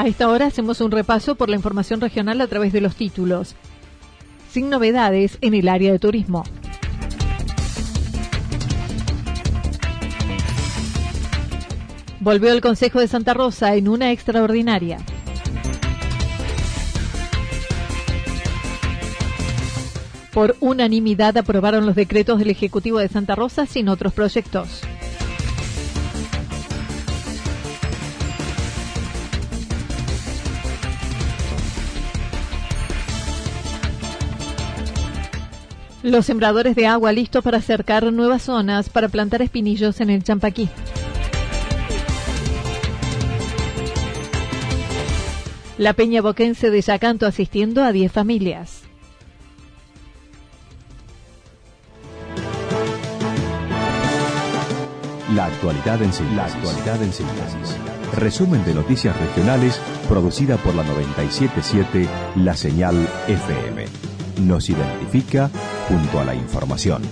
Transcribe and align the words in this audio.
A 0.00 0.06
esta 0.06 0.30
hora 0.30 0.46
hacemos 0.46 0.80
un 0.80 0.90
repaso 0.90 1.34
por 1.34 1.50
la 1.50 1.56
información 1.56 2.00
regional 2.00 2.40
a 2.40 2.46
través 2.46 2.72
de 2.72 2.80
los 2.80 2.96
títulos. 2.96 3.54
Sin 4.50 4.70
novedades 4.70 5.36
en 5.42 5.52
el 5.52 5.68
área 5.68 5.92
de 5.92 5.98
turismo. 5.98 6.42
Volvió 12.18 12.50
el 12.50 12.62
Consejo 12.62 13.00
de 13.00 13.08
Santa 13.08 13.34
Rosa 13.34 13.74
en 13.74 13.88
una 13.88 14.10
extraordinaria. 14.10 15.00
Por 20.32 20.56
unanimidad 20.60 21.36
aprobaron 21.36 21.84
los 21.84 21.94
decretos 21.94 22.38
del 22.38 22.48
Ejecutivo 22.48 23.00
de 23.00 23.08
Santa 23.08 23.34
Rosa 23.34 23.66
sin 23.66 23.90
otros 23.90 24.14
proyectos. 24.14 24.80
Los 36.02 36.24
sembradores 36.24 36.74
de 36.76 36.86
agua 36.86 37.12
listos 37.12 37.44
para 37.44 37.58
acercar 37.58 38.10
nuevas 38.10 38.42
zonas 38.42 38.88
para 38.88 39.08
plantar 39.08 39.42
espinillos 39.42 40.00
en 40.00 40.08
el 40.08 40.24
Champaquí. 40.24 40.68
La 45.76 45.92
Peña 45.92 46.22
Boquense 46.22 46.70
de 46.70 46.80
Yacanto 46.80 47.26
asistiendo 47.26 47.82
a 47.82 47.92
10 47.92 48.12
familias. 48.12 48.82
La 55.34 55.46
actualidad 55.46 56.02
en 56.02 56.12
síntesis. 56.12 56.36
La 56.36 56.46
actualidad 56.46 57.02
en 57.02 57.12
síntesis. 57.12 57.76
Resumen 58.16 58.64
de 58.64 58.74
noticias 58.74 59.16
regionales 59.20 59.80
producida 60.08 60.56
por 60.56 60.74
la 60.74 60.82
977 60.82 62.08
La 62.36 62.56
Señal 62.56 62.96
FM. 63.28 64.09
Nos 64.46 64.70
identifica 64.70 65.50
junto 65.86 66.18
a 66.18 66.24
la 66.24 66.34
información. 66.34 67.02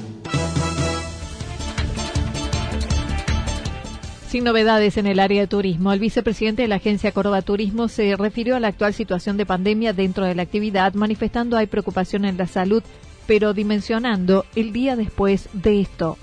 Sin 4.29 4.45
novedades 4.45 4.97
en 4.97 5.07
el 5.07 5.21
área 5.21 5.43
de 5.43 5.47
turismo, 5.47 5.93
el 5.93 6.01
vicepresidente 6.01 6.63
de 6.63 6.69
la 6.69 6.77
agencia 6.77 7.13
Córdoba 7.13 7.43
Turismo 7.43 7.89
se 7.89 8.17
refirió 8.17 8.57
a 8.57 8.61
la 8.61 8.69
actual 8.69 8.95
situación 8.95 9.37
de 9.37 9.45
pandemia 9.45 9.93
dentro 9.93 10.25
de 10.25 10.35
la 10.35 10.43
actividad, 10.43 10.95
manifestando 10.95 11.59
hay 11.59 11.67
preocupación 11.67 12.25
en 12.25 12.39
la 12.39 12.47
salud, 12.47 12.83
pero 13.27 13.53
dimensionando 13.53 14.47
el 14.55 14.73
día 14.73 14.97
después 14.97 15.51
de 15.53 15.83
esto. 15.83 16.17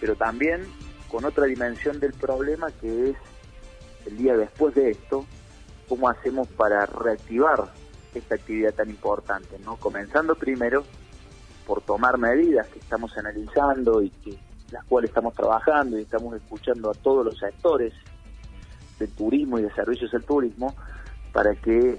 Pero 0.00 0.16
también 0.16 0.62
con 1.10 1.26
otra 1.26 1.44
dimensión 1.44 2.00
del 2.00 2.14
problema 2.14 2.68
que 2.80 3.10
es 3.10 3.16
el 4.06 4.16
día 4.16 4.36
después 4.36 4.74
de 4.74 4.90
esto, 4.90 5.26
cómo 5.86 6.08
hacemos 6.08 6.48
para 6.48 6.86
reactivar 6.86 7.72
esta 8.18 8.34
actividad 8.34 8.74
tan 8.74 8.90
importante, 8.90 9.58
¿no? 9.64 9.76
Comenzando 9.76 10.34
primero 10.34 10.84
por 11.66 11.80
tomar 11.82 12.18
medidas 12.18 12.68
que 12.68 12.78
estamos 12.78 13.16
analizando 13.16 14.02
y 14.02 14.10
que 14.10 14.38
las 14.70 14.84
cuales 14.84 15.10
estamos 15.10 15.34
trabajando 15.34 15.98
y 15.98 16.02
estamos 16.02 16.34
escuchando 16.34 16.90
a 16.90 16.94
todos 16.94 17.24
los 17.24 17.38
sectores 17.38 17.92
del 18.98 19.10
turismo 19.10 19.58
y 19.58 19.62
de 19.62 19.72
servicios 19.72 20.10
del 20.10 20.24
turismo 20.24 20.74
para 21.32 21.54
que 21.54 21.98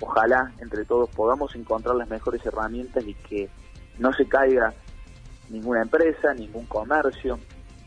ojalá 0.00 0.52
entre 0.58 0.84
todos 0.84 1.10
podamos 1.10 1.54
encontrar 1.54 1.96
las 1.96 2.08
mejores 2.08 2.44
herramientas 2.44 3.04
y 3.06 3.14
que 3.14 3.50
no 3.98 4.12
se 4.12 4.26
caiga 4.26 4.72
ninguna 5.50 5.82
empresa, 5.82 6.32
ningún 6.34 6.66
comercio, 6.66 7.38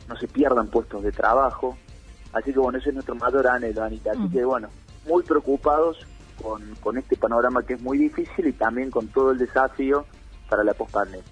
no 0.08 0.16
se 0.18 0.28
pierdan 0.28 0.68
puestos 0.68 1.04
de 1.04 1.12
trabajo. 1.12 1.78
Así 2.34 2.54
que 2.54 2.60
bueno, 2.60 2.78
ese 2.78 2.90
es 2.90 2.96
nuestro 2.96 3.16
mayor 3.16 3.48
anhelo, 3.48 3.84
Anita. 3.84 4.12
Así 4.12 4.30
que 4.30 4.44
bueno, 4.44 4.70
muy 5.08 5.24
preocupados 5.24 6.06
con, 6.42 6.76
con 6.82 6.98
este 6.98 7.16
panorama 7.18 7.64
que 7.64 7.74
es 7.74 7.82
muy 7.82 7.98
difícil 7.98 8.48
y 8.48 8.54
también 8.54 8.90
con 8.92 9.08
todo 9.08 9.32
el 9.32 9.38
desafío 9.38 10.06
para 10.50 10.64
la 10.64 10.74
pospandemia. 10.74 11.24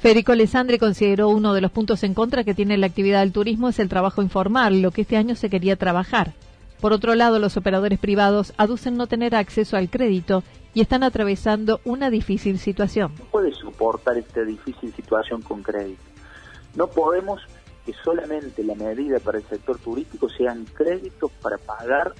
Federico 0.00 0.32
Alessandri 0.32 0.78
consideró 0.78 1.28
uno 1.28 1.54
de 1.54 1.60
los 1.60 1.72
puntos 1.72 2.02
en 2.04 2.14
contra 2.14 2.44
que 2.44 2.54
tiene 2.54 2.76
la 2.76 2.86
actividad 2.86 3.20
del 3.20 3.32
turismo 3.32 3.68
es 3.68 3.78
el 3.78 3.88
trabajo 3.88 4.22
informal, 4.22 4.82
lo 4.82 4.90
que 4.90 5.02
este 5.02 5.16
año 5.16 5.34
se 5.34 5.50
quería 5.50 5.76
trabajar. 5.76 6.34
Por 6.80 6.92
otro 6.92 7.14
lado, 7.14 7.38
los 7.38 7.56
operadores 7.56 7.98
privados 7.98 8.52
aducen 8.58 8.96
no 8.96 9.06
tener 9.06 9.34
acceso 9.34 9.76
al 9.76 9.88
crédito 9.88 10.42
y 10.74 10.82
están 10.82 11.02
atravesando 11.02 11.80
una 11.84 12.10
difícil 12.10 12.58
situación. 12.58 13.12
No 13.18 13.24
puede 13.24 13.52
soportar 13.52 14.18
esta 14.18 14.42
difícil 14.42 14.92
situación 14.94 15.40
con 15.40 15.62
crédito. 15.62 16.02
No 16.74 16.86
podemos 16.88 17.40
que 17.86 17.94
solamente 18.04 18.62
la 18.62 18.74
medida 18.74 19.18
para 19.20 19.38
el 19.38 19.44
sector 19.44 19.78
turístico 19.78 20.28
sean 20.28 20.66
créditos 20.74 21.30
para 21.40 21.56
pagar 21.56 22.12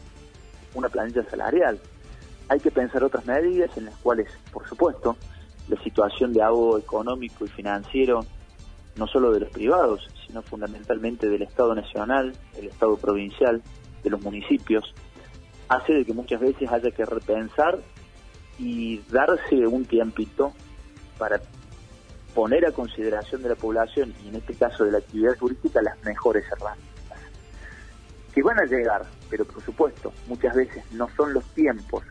una 0.75 0.89
planilla 0.89 1.23
salarial. 1.29 1.79
Hay 2.49 2.61
que 2.61 2.71
pensar 2.71 3.03
otras 3.03 3.27
medidas 3.27 3.77
en 3.77 3.87
las 3.87 3.97
cuales, 3.97 4.29
por 4.53 4.69
supuesto, 4.69 5.17
la 5.69 5.83
situación 5.83 6.33
de 6.33 6.43
ahorro 6.43 6.79
económico 6.79 7.45
y 7.45 7.49
financiero, 7.49 8.25
no 8.97 9.07
solo 9.07 9.33
de 9.33 9.41
los 9.41 9.51
privados, 9.51 10.09
sino 10.27 10.43
fundamentalmente 10.43 11.29
del 11.29 11.43
Estado 11.43 11.75
Nacional, 11.75 12.35
del 12.55 12.67
Estado 12.69 12.97
Provincial, 12.97 13.63
de 14.03 14.11
los 14.11 14.23
municipios, 14.23 14.85
hace 15.69 15.93
de 15.93 16.05
que 16.05 16.13
muchas 16.13 16.41
veces 16.41 16.71
haya 16.71 16.91
que 16.93 17.05
repensar 17.05 17.79
y 18.59 18.99
darse 19.11 19.67
un 19.67 19.85
tiempito 19.85 20.53
para 21.19 21.41
poner 22.35 22.65
a 22.67 22.73
consideración 22.73 23.43
de 23.43 23.49
la 23.49 23.55
población, 23.57 24.15
y 24.25 24.29
en 24.29 24.37
este 24.37 24.55
caso 24.55 24.85
de 24.85 24.93
la 24.93 24.99
actividad 24.99 25.35
turística, 25.37 25.83
las 25.83 26.03
mejores 26.05 26.45
herramientas. 26.53 27.19
Que 28.33 28.43
van 28.43 28.61
a 28.61 28.65
llegar, 28.65 29.05
pero 29.31 29.45
por 29.45 29.63
supuesto, 29.65 30.13
muchas 30.29 30.55
veces 30.55 30.85
no 30.93 31.09
son 31.17 31.33
los 31.33 31.45
tiempos 31.55 32.05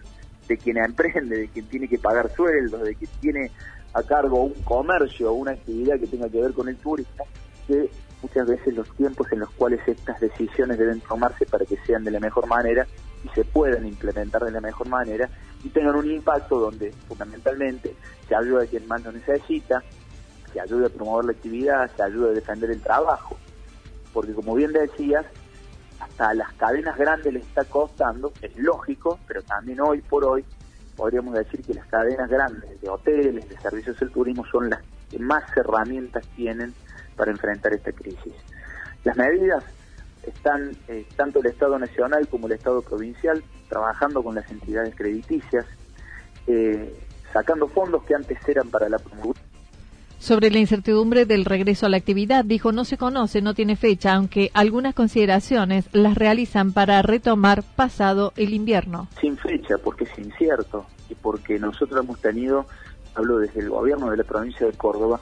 de 0.47 0.57
quien 0.57 0.77
emprende, 0.77 1.37
de 1.37 1.47
quien 1.47 1.65
tiene 1.67 1.87
que 1.87 1.97
pagar 1.97 2.31
sueldos, 2.35 2.81
de 2.83 2.95
quien 2.95 3.11
tiene 3.19 3.51
a 3.93 4.03
cargo 4.03 4.43
un 4.43 4.53
comercio 4.63 5.31
o 5.31 5.33
una 5.33 5.51
actividad 5.51 5.99
que 5.99 6.07
tenga 6.07 6.29
que 6.29 6.41
ver 6.41 6.53
con 6.53 6.67
el 6.67 6.75
turismo, 6.77 7.25
que 7.67 7.89
muchas 8.21 8.47
veces 8.47 8.75
los 8.75 8.89
tiempos 8.95 9.31
en 9.31 9.39
los 9.39 9.49
cuales 9.51 9.79
estas 9.87 10.19
decisiones 10.19 10.77
deben 10.77 10.99
tomarse 11.01 11.45
para 11.45 11.65
que 11.65 11.77
sean 11.85 12.03
de 12.03 12.11
la 12.11 12.19
mejor 12.19 12.47
manera 12.47 12.85
y 13.23 13.29
se 13.29 13.43
puedan 13.43 13.85
implementar 13.85 14.43
de 14.43 14.51
la 14.51 14.61
mejor 14.61 14.87
manera 14.89 15.29
y 15.63 15.69
tengan 15.69 15.95
un 15.95 16.09
impacto 16.11 16.59
donde 16.59 16.91
fundamentalmente 17.07 17.95
se 18.27 18.35
ayuda 18.35 18.63
a 18.63 18.67
quien 18.67 18.87
más 18.87 19.03
lo 19.03 19.11
necesita, 19.11 19.83
se 20.53 20.59
ayuda 20.59 20.87
a 20.87 20.89
promover 20.89 21.25
la 21.25 21.31
actividad, 21.31 21.89
se 21.95 22.03
ayuda 22.03 22.29
a 22.29 22.33
defender 22.33 22.71
el 22.71 22.81
trabajo. 22.81 23.37
Porque 24.13 24.33
como 24.33 24.55
bien 24.55 24.71
decías, 24.73 25.25
hasta 25.99 26.33
las 26.33 26.53
cadenas 26.53 26.97
grandes 26.97 27.33
les 27.33 27.43
está 27.43 27.63
costando, 27.65 28.31
es 28.41 28.55
lógico, 28.57 29.19
pero 29.27 29.41
también 29.43 29.79
hoy 29.81 30.01
por 30.01 30.25
hoy 30.25 30.45
podríamos 30.95 31.35
decir 31.35 31.61
que 31.61 31.73
las 31.73 31.85
cadenas 31.87 32.29
grandes 32.29 32.79
de 32.81 32.89
hoteles, 32.89 33.47
de 33.49 33.57
servicios 33.57 33.99
del 33.99 34.11
turismo 34.11 34.45
son 34.45 34.69
las 34.69 34.81
que 35.09 35.19
más 35.19 35.43
herramientas 35.55 36.25
tienen 36.35 36.73
para 37.15 37.31
enfrentar 37.31 37.73
esta 37.73 37.91
crisis. 37.91 38.33
Las 39.03 39.17
medidas 39.17 39.63
están 40.23 40.71
eh, 40.87 41.05
tanto 41.15 41.39
el 41.39 41.47
Estado 41.47 41.77
Nacional 41.77 42.27
como 42.27 42.47
el 42.47 42.53
Estado 42.53 42.81
Provincial 42.81 43.43
trabajando 43.69 44.23
con 44.23 44.35
las 44.35 44.49
entidades 44.49 44.95
crediticias, 44.95 45.65
eh, 46.47 46.97
sacando 47.31 47.67
fondos 47.67 48.03
que 48.03 48.15
antes 48.15 48.37
eran 48.47 48.69
para 48.69 48.89
la 48.89 48.97
promoción 48.97 49.44
sobre 50.25 50.49
la 50.49 50.57
incertidumbre 50.57 51.27
del 51.27 51.45
regreso 51.45 51.85
a 51.85 51.89
la 51.89 51.97
actividad, 51.97 52.43
dijo 52.43 52.71
no 52.71 52.83
se 52.83 52.97
conoce, 52.97 53.43
no 53.43 53.53
tiene 53.53 53.75
fecha, 53.75 54.15
aunque 54.15 54.49
algunas 54.55 54.95
consideraciones 54.95 55.87
las 55.93 56.15
realizan 56.15 56.73
para 56.73 57.03
retomar 57.03 57.61
pasado 57.61 58.33
el 58.35 58.55
invierno. 58.55 59.07
Sin 59.21 59.37
fecha, 59.37 59.77
porque 59.77 60.05
es 60.05 60.17
incierto 60.17 60.87
y 61.11 61.13
porque 61.13 61.59
nosotros 61.59 62.03
hemos 62.03 62.19
tenido, 62.21 62.65
hablo 63.13 63.37
desde 63.37 63.59
el 63.59 63.69
gobierno 63.69 64.09
de 64.09 64.17
la 64.17 64.23
provincia 64.23 64.65
de 64.65 64.73
Córdoba, 64.73 65.19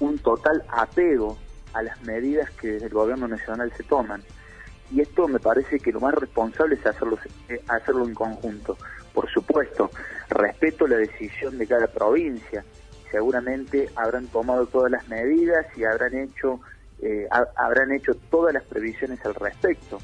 un 0.00 0.18
total 0.20 0.62
apego 0.70 1.36
a 1.74 1.82
las 1.82 2.02
medidas 2.04 2.50
que 2.52 2.68
desde 2.68 2.86
el 2.86 2.94
gobierno 2.94 3.28
nacional 3.28 3.70
se 3.76 3.82
toman. 3.82 4.22
Y 4.90 5.02
esto 5.02 5.28
me 5.28 5.38
parece 5.38 5.78
que 5.80 5.92
lo 5.92 6.00
más 6.00 6.14
responsable 6.14 6.76
es 6.76 6.86
hacerlo, 6.86 7.18
eh, 7.50 7.60
hacerlo 7.68 8.06
en 8.06 8.14
conjunto. 8.14 8.78
Por 9.12 9.28
supuesto, 9.30 9.90
respeto 10.30 10.86
la 10.86 10.96
decisión 10.96 11.58
de 11.58 11.66
cada 11.66 11.88
provincia, 11.88 12.64
seguramente 13.10 13.90
habrán 13.96 14.26
tomado 14.26 14.66
todas 14.66 14.90
las 14.90 15.08
medidas 15.08 15.66
y 15.76 15.84
habrán 15.84 16.14
hecho 16.14 16.60
eh, 16.98 17.28
habrán 17.56 17.92
hecho 17.92 18.14
todas 18.30 18.54
las 18.54 18.62
previsiones 18.64 19.24
al 19.24 19.34
respecto. 19.34 19.98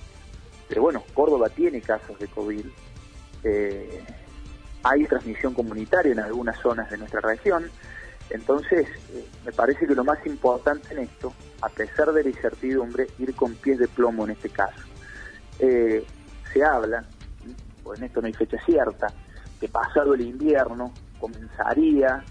Pero 0.69 0.83
bueno, 0.83 1.03
Córdoba 1.15 1.49
tiene 1.49 1.81
casos 1.81 2.19
de 2.19 2.29
COVID. 2.29 2.67
Eh, 3.45 4.05
hay 4.83 5.05
transmisión 5.07 5.55
comunitaria 5.55 6.13
en 6.13 6.21
algunas 6.21 6.59
zonas 6.61 6.91
de 6.91 6.99
nuestra 6.99 7.21
región. 7.21 7.71
Entonces, 8.31 8.87
eh, 9.15 9.27
me 9.45 9.53
parece 9.53 9.87
que 9.87 9.95
lo 9.95 10.05
más 10.05 10.25
importante 10.27 10.93
en 10.93 11.01
esto, 11.01 11.33
a 11.63 11.69
pesar 11.69 12.13
de 12.13 12.25
la 12.25 12.31
incertidumbre, 12.31 13.07
ir 13.19 13.35
con 13.35 13.55
pies 13.55 13.79
de 13.79 13.89
plomo 13.89 14.25
en 14.25 14.33
este 14.33 14.51
caso. 14.51 14.81
se 15.59 16.65
habla, 16.65 17.05
pues 17.83 17.99
en 17.99 18.07
esto 18.07 18.21
no 18.21 18.27
hay 18.27 18.33
fecha 18.35 18.59
cierta, 18.65 19.07
que 19.59 19.69
pasado 19.69 20.15
el 20.15 20.21
invierno 20.21 20.93
comenzaría 21.19 22.23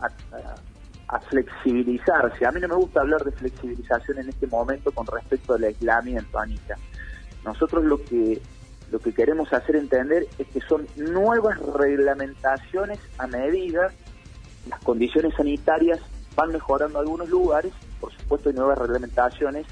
a, 0.00 1.20
flexibilizarse. 1.28 2.46
A 2.46 2.52
mí 2.52 2.60
no 2.60 2.68
me 2.68 2.76
gusta 2.76 3.00
hablar 3.00 3.24
de 3.24 3.32
flexibilización 3.32 4.18
en 4.18 4.28
este 4.28 4.46
momento 4.46 4.92
con 4.92 5.06
respecto 5.06 5.54
al 5.54 5.64
aislamiento, 5.64 6.38
Anita. 6.38 6.76
Nosotros 7.44 7.84
lo 7.84 8.02
que 8.04 8.40
lo 8.92 8.98
que 8.98 9.12
queremos 9.12 9.52
hacer 9.52 9.76
entender 9.76 10.26
es 10.38 10.48
que 10.48 10.60
son 10.62 10.86
nuevas 10.96 11.58
reglamentaciones 11.76 12.98
a 13.18 13.28
medida 13.28 13.92
las 14.68 14.80
condiciones 14.80 15.34
sanitarias 15.36 16.00
van 16.36 16.52
mejorando 16.52 16.98
en 16.98 17.06
algunos 17.06 17.28
lugares, 17.28 17.72
por 18.00 18.12
supuesto 18.12 18.48
hay 18.48 18.54
nuevas 18.54 18.78
reglamentaciones. 18.78 19.66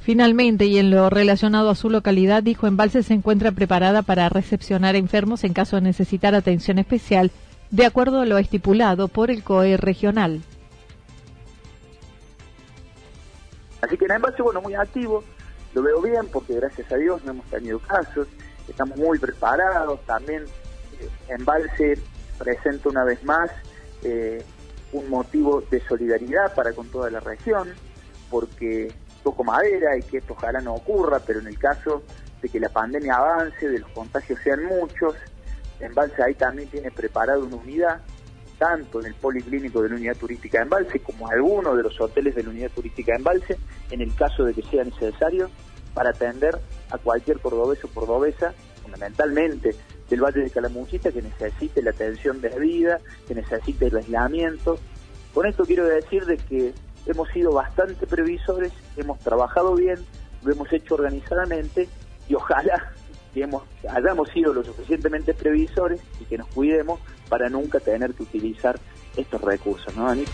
Finalmente, 0.00 0.64
y 0.64 0.78
en 0.78 0.90
lo 0.90 1.10
relacionado 1.10 1.70
a 1.70 1.74
su 1.74 1.90
localidad, 1.90 2.42
dijo 2.42 2.66
Embalse 2.66 3.02
se 3.02 3.12
encuentra 3.14 3.52
preparada 3.52 4.02
para 4.02 4.28
recepcionar 4.28 4.96
enfermos 4.96 5.44
en 5.44 5.52
caso 5.52 5.76
de 5.76 5.82
necesitar 5.82 6.34
atención 6.34 6.78
especial 6.78 7.30
de 7.70 7.86
acuerdo 7.86 8.20
a 8.20 8.26
lo 8.26 8.38
estipulado 8.38 9.08
por 9.08 9.30
el 9.30 9.42
COE 9.42 9.76
regional. 9.76 10.42
Así 13.80 13.96
que 13.96 14.04
en 14.04 14.12
Embalse, 14.12 14.42
bueno, 14.42 14.60
muy 14.60 14.74
activo, 14.74 15.24
lo 15.74 15.82
veo 15.82 16.02
bien 16.02 16.28
porque 16.32 16.54
gracias 16.54 16.90
a 16.92 16.96
Dios 16.96 17.24
no 17.24 17.32
hemos 17.32 17.46
tenido 17.46 17.78
casos, 17.78 18.28
estamos 18.68 18.98
muy 18.98 19.18
preparados, 19.18 20.00
también 20.04 20.44
eh, 21.00 21.08
Embalse 21.28 21.98
presenta 22.38 22.88
una 22.88 23.04
vez 23.04 23.22
más 23.24 23.50
eh, 24.02 24.44
un 24.92 25.08
motivo 25.08 25.62
de 25.70 25.80
solidaridad 25.86 26.54
para 26.54 26.72
con 26.72 26.88
toda 26.88 27.10
la 27.10 27.20
región, 27.20 27.68
porque 28.28 28.92
toco 29.22 29.44
madera 29.44 29.96
y 29.96 30.02
que 30.02 30.18
esto 30.18 30.34
ojalá 30.34 30.60
no 30.60 30.74
ocurra, 30.74 31.20
pero 31.20 31.40
en 31.40 31.46
el 31.46 31.58
caso 31.58 32.02
de 32.42 32.48
que 32.48 32.58
la 32.58 32.68
pandemia 32.68 33.14
avance, 33.16 33.68
de 33.68 33.78
los 33.78 33.90
contagios 33.90 34.38
sean 34.42 34.64
muchos, 34.64 35.14
Embalse 35.80 36.22
ahí 36.22 36.34
también 36.34 36.68
tiene 36.68 36.90
preparada 36.90 37.38
una 37.38 37.56
unidad, 37.56 38.00
tanto 38.58 39.00
en 39.00 39.06
el 39.06 39.14
policlínico 39.14 39.82
de 39.82 39.88
la 39.88 39.94
unidad 39.96 40.16
turística 40.16 40.58
de 40.58 40.64
Embalse 40.64 41.00
como 41.00 41.26
en 41.28 41.38
algunos 41.38 41.76
de 41.76 41.82
los 41.82 42.00
hoteles 42.00 42.34
de 42.34 42.42
la 42.42 42.50
unidad 42.50 42.70
turística 42.70 43.12
de 43.12 43.18
Embalse, 43.18 43.58
en 43.90 44.00
el 44.00 44.14
caso 44.14 44.44
de 44.44 44.54
que 44.54 44.62
sea 44.62 44.84
necesario, 44.84 45.50
para 45.94 46.10
atender 46.10 46.58
a 46.90 46.98
cualquier 46.98 47.40
cordobés 47.40 47.82
o 47.84 47.88
cordobesa, 47.88 48.52
fundamentalmente 48.82 49.74
del 50.08 50.20
Valle 50.22 50.40
de 50.42 50.50
Calamuchita, 50.50 51.12
que 51.12 51.22
necesite 51.22 51.82
la 51.82 51.90
atención 51.90 52.40
de 52.40 52.50
vida, 52.58 53.00
que 53.26 53.34
necesite 53.34 53.86
el 53.86 53.96
aislamiento. 53.96 54.78
Con 55.32 55.46
esto 55.46 55.64
quiero 55.64 55.86
decir 55.86 56.26
de 56.26 56.36
que 56.36 56.74
hemos 57.06 57.28
sido 57.30 57.52
bastante 57.52 58.06
previsores, 58.06 58.72
hemos 58.96 59.18
trabajado 59.20 59.74
bien, 59.74 59.98
lo 60.42 60.52
hemos 60.52 60.72
hecho 60.72 60.94
organizadamente 60.94 61.88
y 62.28 62.34
ojalá 62.34 62.92
que 63.32 63.42
hemos, 63.42 63.62
hayamos 63.88 64.28
sido 64.30 64.52
lo 64.52 64.64
suficientemente 64.64 65.34
previsores 65.34 66.00
y 66.20 66.24
que 66.24 66.38
nos 66.38 66.48
cuidemos 66.48 67.00
para 67.28 67.48
nunca 67.48 67.80
tener 67.80 68.12
que 68.14 68.22
utilizar 68.24 68.78
estos 69.16 69.40
recursos, 69.40 69.96
¿no, 69.96 70.08
Anita? 70.08 70.30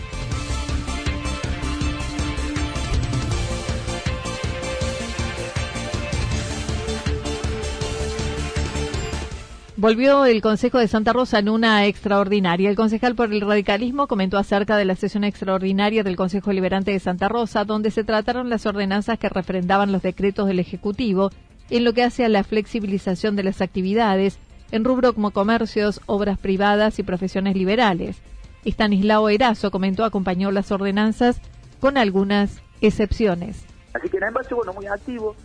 Volvió 9.79 10.25
el 10.25 10.41
Consejo 10.41 10.79
de 10.79 10.87
Santa 10.87 11.13
Rosa 11.13 11.37
en 11.37 11.49
una 11.49 11.85
extraordinaria. 11.85 12.71
El 12.71 12.75
concejal 12.75 13.13
por 13.13 13.31
el 13.31 13.41
radicalismo 13.41 14.07
comentó 14.07 14.39
acerca 14.39 14.75
de 14.75 14.85
la 14.85 14.95
sesión 14.95 15.23
extraordinaria 15.23 16.01
del 16.01 16.15
Consejo 16.15 16.51
Liberante 16.51 16.89
de 16.89 16.99
Santa 16.99 17.29
Rosa, 17.29 17.63
donde 17.63 17.91
se 17.91 18.03
trataron 18.03 18.49
las 18.49 18.65
ordenanzas 18.65 19.19
que 19.19 19.29
refrendaban 19.29 19.91
los 19.91 20.01
decretos 20.01 20.47
del 20.47 20.57
Ejecutivo 20.57 21.29
en 21.69 21.83
lo 21.83 21.93
que 21.93 22.03
hace 22.03 22.25
a 22.25 22.29
la 22.29 22.43
flexibilización 22.43 23.35
de 23.35 23.43
las 23.43 23.61
actividades 23.61 24.39
en 24.71 24.83
rubro 24.83 25.13
como 25.13 25.31
comercios, 25.31 26.01
obras 26.05 26.37
privadas 26.37 26.99
y 26.99 27.03
profesiones 27.03 27.55
liberales. 27.55 28.17
Estanislao 28.65 29.29
Erazo 29.29 29.71
comentó 29.71 30.03
acompañó 30.03 30.51
las 30.51 30.71
ordenanzas 30.71 31.39
con 31.79 31.97
algunas 31.97 32.61
excepciones. 32.81 33.65
Así 33.93 34.09
que 34.09 34.17
en 34.17 34.33
base, 34.33 34.53
bueno, 34.53 34.73
muy 34.73 34.87
activo. 34.87 35.35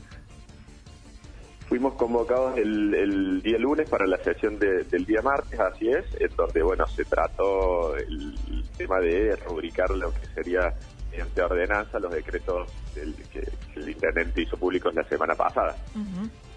Fuimos 1.68 1.94
convocados 1.94 2.58
el, 2.58 3.40
día 3.42 3.58
lunes 3.58 3.88
para 3.88 4.06
la 4.06 4.18
sesión 4.18 4.58
del 4.58 5.06
día 5.06 5.22
martes, 5.22 5.58
así 5.58 5.88
es, 5.88 6.04
en 6.20 6.34
donde, 6.36 6.62
bueno, 6.62 6.86
se 6.88 7.04
trató 7.04 7.96
el 7.96 8.34
tema 8.76 8.98
de 9.00 9.36
rubricar 9.36 9.88
lo 9.90 10.12
que 10.12 10.26
sería 10.34 10.74
mediante 11.12 11.42
ordenanza 11.42 11.98
los 11.98 12.12
decretos 12.12 12.70
del, 12.94 13.14
que, 13.30 13.46
el 13.76 13.88
intendente 13.88 14.42
hizo 14.42 14.56
públicos 14.56 14.94
la 14.94 15.04
semana 15.04 15.34
pasada 15.34 15.76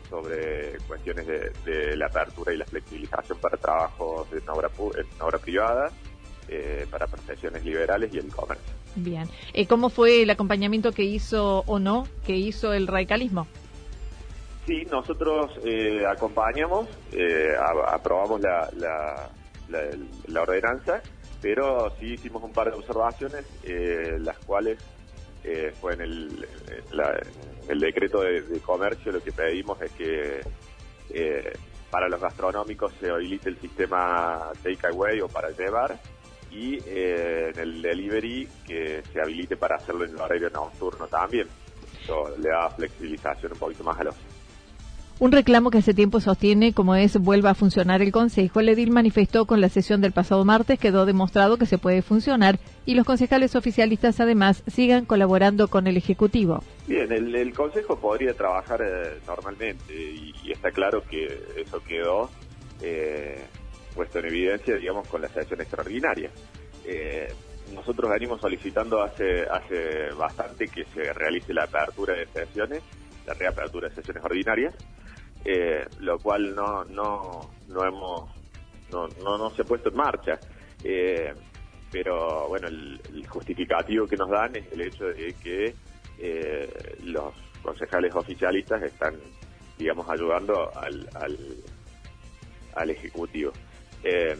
sobre 0.09 0.77
cuestiones 0.87 1.27
de, 1.27 1.97
la 1.97 2.05
apertura 2.07 2.53
y 2.53 2.57
la 2.57 2.65
flexibilización 2.65 3.37
para 3.39 3.57
trabajos 3.57 4.27
en 4.31 4.49
obra, 4.49 4.69
en 4.95 5.21
obra 5.21 5.37
privada, 5.39 5.91
eh, 6.47 6.85
para 6.89 7.07
profesiones 7.07 7.65
liberales 7.65 8.13
y 8.13 8.19
el 8.19 8.27
comercio. 8.27 8.73
Bien. 8.95 9.27
Eh, 9.53 9.67
¿Cómo 9.67 9.89
fue 9.89 10.21
el 10.21 10.29
acompañamiento 10.29 10.91
que 10.91 11.03
hizo 11.03 11.63
o 11.65 11.79
no 11.79 12.07
que 12.25 12.35
hizo 12.35 12.71
el 12.71 12.87
radicalismo? 12.87 13.47
Sí, 14.65 14.85
nosotros 14.89 15.51
eh, 15.65 16.03
acompañamos, 16.07 16.87
aprobamos 17.87 18.41
la, 18.41 18.69
la, 18.77 19.29
la 20.27 20.41
ordenanza 20.41 21.01
pero 21.45 21.91
sí 21.99 22.13
hicimos 22.13 22.41
un 22.41 22.51
par 22.51 22.71
de 22.71 22.75
observaciones, 22.75 23.45
eh, 23.61 24.17
las 24.19 24.35
cuales 24.39 24.79
eh, 25.43 25.71
fue 25.79 25.93
en 25.93 26.01
el, 26.01 26.47
el 27.69 27.79
decreto 27.79 28.21
de, 28.21 28.59
comercio 28.61 29.11
lo 29.11 29.21
que 29.21 29.31
pedimos 29.31 29.79
es 29.79 29.91
que 29.91 30.41
eh, 31.11 31.53
para 31.91 32.09
los 32.09 32.19
gastronómicos 32.19 32.93
se 32.99 33.11
habilite 33.11 33.49
el 33.49 33.59
sistema 33.59 34.49
takeaway 34.63 35.21
o 35.21 35.27
para 35.27 35.51
llevar 35.51 35.99
y 36.49 36.79
en 36.83 37.59
el 37.59 37.79
delivery 37.79 38.49
que 38.65 39.03
se 39.13 39.21
habilite 39.21 39.55
para 39.55 39.75
hacerlo 39.75 40.03
en 40.03 40.15
el 40.15 40.21
horario 40.21 40.49
nocturno 40.49 41.05
también. 41.05 41.47
Eso 42.01 42.35
le 42.39 42.49
da 42.49 42.71
flexibilización 42.71 43.51
un 43.51 43.59
poquito 43.59 43.83
más 43.83 43.99
a 43.99 44.05
los 44.05 44.15
un 45.19 45.31
reclamo 45.31 45.71
que 45.71 45.77
hace 45.77 45.93
tiempo 45.93 46.19
sostiene 46.19 46.73
como 46.73 46.95
es 46.95 47.17
vuelva 47.17 47.51
a 47.51 47.55
funcionar 47.55 48.01
el 48.01 48.11
Consejo. 48.11 48.59
El 48.59 48.69
edil 48.69 48.91
manifestó 48.91 49.45
con 49.45 49.61
la 49.61 49.69
sesión 49.69 50.01
del 50.01 50.11
pasado 50.11 50.43
martes 50.43 50.79
quedó 50.79 51.05
demostrado 51.05 51.57
que 51.57 51.65
se 51.65 51.77
puede 51.77 52.01
funcionar 52.01 52.59
y 52.85 52.95
los 52.95 53.05
concejales 53.05 53.55
oficialistas 53.55 54.19
además 54.19 54.63
sigan 54.67 55.05
colaborando 55.05 55.69
con 55.69 55.87
el 55.87 55.97
Ejecutivo. 55.97 56.63
Bien, 56.87 57.11
el, 57.11 57.53
Consejo 57.53 57.97
podría 57.97 58.33
trabajar 58.33 58.81
eh, 58.81 59.19
normalmente 59.25 59.93
y, 59.93 60.51
está 60.51 60.71
claro 60.71 61.01
que 61.09 61.25
eso 61.55 61.81
quedó 61.87 62.29
eh, 62.81 63.41
puesto 63.95 64.19
en 64.19 64.25
evidencia, 64.25 64.75
digamos, 64.75 65.07
con 65.07 65.21
la 65.21 65.29
sesión 65.29 65.61
extraordinaria. 65.61 66.29
Eh, 66.85 67.27
nosotros 67.73 68.11
venimos 68.11 68.41
solicitando 68.41 69.01
hace, 69.01 69.43
hace 69.43 70.13
bastante 70.17 70.67
que 70.67 70.83
se 70.93 71.13
realice 71.13 71.53
la 71.53 71.63
apertura 71.63 72.13
de 72.13 72.27
sesiones, 72.27 72.83
la 73.25 73.33
reapertura 73.33 73.89
de 73.89 73.95
sesiones 73.95 74.23
ordinarias, 74.23 74.75
eh, 75.43 75.85
lo 75.99 76.19
cual 76.19 76.55
no, 76.55 76.83
no, 76.85 77.49
no 77.67 77.85
hemos, 77.85 78.29
no, 78.91 79.07
no, 79.07 79.49
se 79.51 79.61
ha 79.61 79.65
puesto 79.65 79.89
en 79.89 79.95
marcha. 79.95 80.39
Eh, 80.83 81.33
pero 81.91 82.49
bueno, 82.49 82.67
el, 82.67 83.25
justificativo 83.27 84.05
que 84.05 84.17
nos 84.17 84.29
dan 84.29 84.55
es 84.55 84.71
el 84.73 84.81
hecho 84.81 85.05
de 85.05 85.33
que 85.41 85.73
eh, 86.19 86.97
los 87.03 87.33
concejales 87.61 88.13
oficialistas 88.13 88.83
están, 88.83 89.15
digamos, 89.77 90.09
ayudando 90.09 90.71
al, 90.75 91.07
al, 92.73 92.89
Ejecutivo. 92.89 93.53
Eh, 94.03 94.35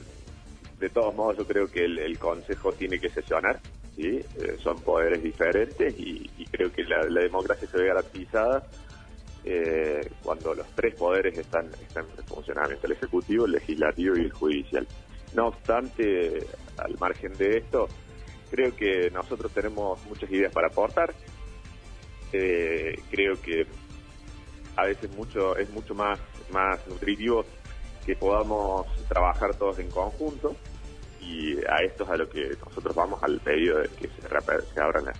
de 0.80 0.89
todos 0.89 1.15
modos, 1.15 1.38
yo 1.38 1.48
creo 1.48 1.68
que 1.72 1.86
el, 1.86 2.20
Consejo 2.20 2.74
tiene 2.74 3.00
que 3.00 3.10
sesionar, 3.10 3.62
¿sí? 3.95 4.21
Eh, 4.39 4.57
son 4.61 4.79
poderes 4.81 5.21
diferentes 5.23 5.93
y, 5.97 6.29
creo 6.51 6.71
que 6.71 6.83
la, 6.83 7.05
democracia 7.05 7.67
se 7.67 7.77
ve 7.77 7.87
garantizada 7.87 8.65
cuando 10.23 10.55
los 10.55 10.65
tres 10.73 10.95
poderes 10.95 11.37
están, 11.37 11.67
están 11.79 12.05
en 12.17 12.23
funcionamiento, 12.25 12.87
el 12.87 12.93
Ejecutivo, 12.93 13.45
el 13.45 13.51
Legislativo 13.51 14.15
y 14.17 14.21
el 14.21 14.31
Judicial. 14.31 14.87
No 15.35 15.47
obstante, 15.49 16.47
al 16.77 16.97
margen 16.97 17.33
de 17.33 17.57
esto, 17.57 17.87
creo 18.49 18.75
que 18.75 19.11
nosotros 19.11 19.51
tenemos 19.51 20.03
muchas 20.07 20.31
ideas 20.31 20.51
para 20.51 20.67
aportar. 20.67 21.13
Eh, 22.33 22.99
creo 23.11 23.39
que 23.39 23.67
a 24.77 24.85
veces 24.85 25.11
mucho 25.15 25.55
es 25.57 25.69
mucho 25.69 25.93
más 25.93 26.19
más 26.51 26.85
nutritivo 26.87 27.45
que 28.05 28.15
podamos 28.15 28.85
trabajar 29.07 29.55
todos 29.55 29.79
en 29.79 29.89
conjunto 29.89 30.55
y 31.25 31.58
a 31.70 31.77
esto 31.84 32.03
es 32.03 32.10
a 32.10 32.17
lo 32.17 32.29
que 32.29 32.55
nosotros 32.63 32.96
vamos 32.96 33.22
al 33.24 33.39
pedido 33.39 33.79
de 33.79 33.89
que 33.89 34.08
se, 34.08 34.22
se 34.74 34.82
abran 34.82 35.05
las, 35.05 35.17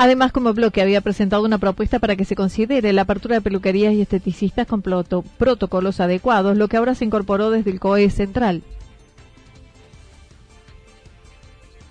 Además, 0.00 0.30
como 0.30 0.54
bloque 0.54 0.80
había 0.80 1.00
presentado 1.00 1.42
una 1.42 1.58
propuesta 1.58 1.98
para 1.98 2.14
que 2.14 2.24
se 2.24 2.36
considere 2.36 2.92
la 2.92 3.02
apertura 3.02 3.34
de 3.34 3.40
peluquerías 3.40 3.92
y 3.94 4.00
esteticistas 4.00 4.68
con 4.68 4.80
protocolos 4.80 5.98
adecuados, 5.98 6.56
lo 6.56 6.68
que 6.68 6.76
ahora 6.76 6.94
se 6.94 7.04
incorporó 7.04 7.50
desde 7.50 7.72
el 7.72 7.80
COE 7.80 8.08
central. 8.08 8.62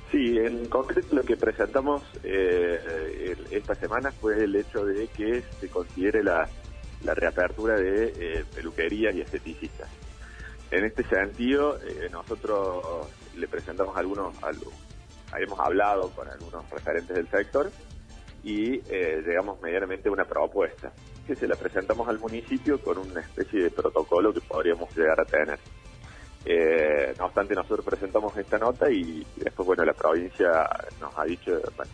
Sí, 0.09 0.37
en 0.37 0.67
concreto 0.67 1.17
lo 1.17 1.23
que 1.23 1.35
presentamos 1.35 2.01
eh, 2.23 3.35
esta 3.51 3.75
semana 3.75 4.13
fue 4.13 4.41
el 4.41 4.55
hecho 4.55 4.85
de 4.85 5.07
que 5.07 5.43
se 5.59 5.67
considere 5.67 6.23
la, 6.23 6.47
reapertura 7.03 7.75
de 7.75 8.13
eh, 8.17 8.45
peluquerías 8.55 9.13
y 9.15 9.21
esteticistas. 9.21 9.89
En 10.71 10.83
este 10.85 11.03
sentido, 11.03 11.77
eh, 11.79 12.09
nosotros 12.11 13.07
le 13.35 13.47
presentamos 13.47 13.95
algunos, 13.95 14.35
hemos 15.37 15.59
hablado 15.59 16.09
con 16.11 16.27
algunos 16.27 16.69
referentes 16.69 17.15
del 17.15 17.27
sector 17.29 17.71
y 18.43 18.81
llegamos 18.81 19.61
medianamente 19.61 20.09
a 20.09 20.11
una 20.11 20.25
propuesta 20.25 20.91
que 21.27 21.35
se 21.35 21.47
la 21.47 21.55
presentamos 21.55 22.07
al 22.07 22.19
municipio 22.19 22.79
con 22.79 22.97
una 22.97 23.19
especie 23.19 23.63
de 23.63 23.69
protocolo 23.69 24.33
que 24.33 24.39
podríamos 24.41 24.95
llegar 24.95 25.19
a 25.19 25.25
tener. 25.25 25.59
Eh, 26.45 27.13
no 27.17 27.25
obstante, 27.25 27.53
nosotros 27.53 27.85
presentamos 27.85 28.35
esta 28.37 28.57
nota 28.57 28.89
y 28.89 29.25
después, 29.35 29.65
bueno, 29.65 29.83
la 29.83 29.93
provincia 29.93 30.65
nos 31.01 31.17
ha 31.17 31.25
dicho, 31.25 31.51
nos 31.51 31.87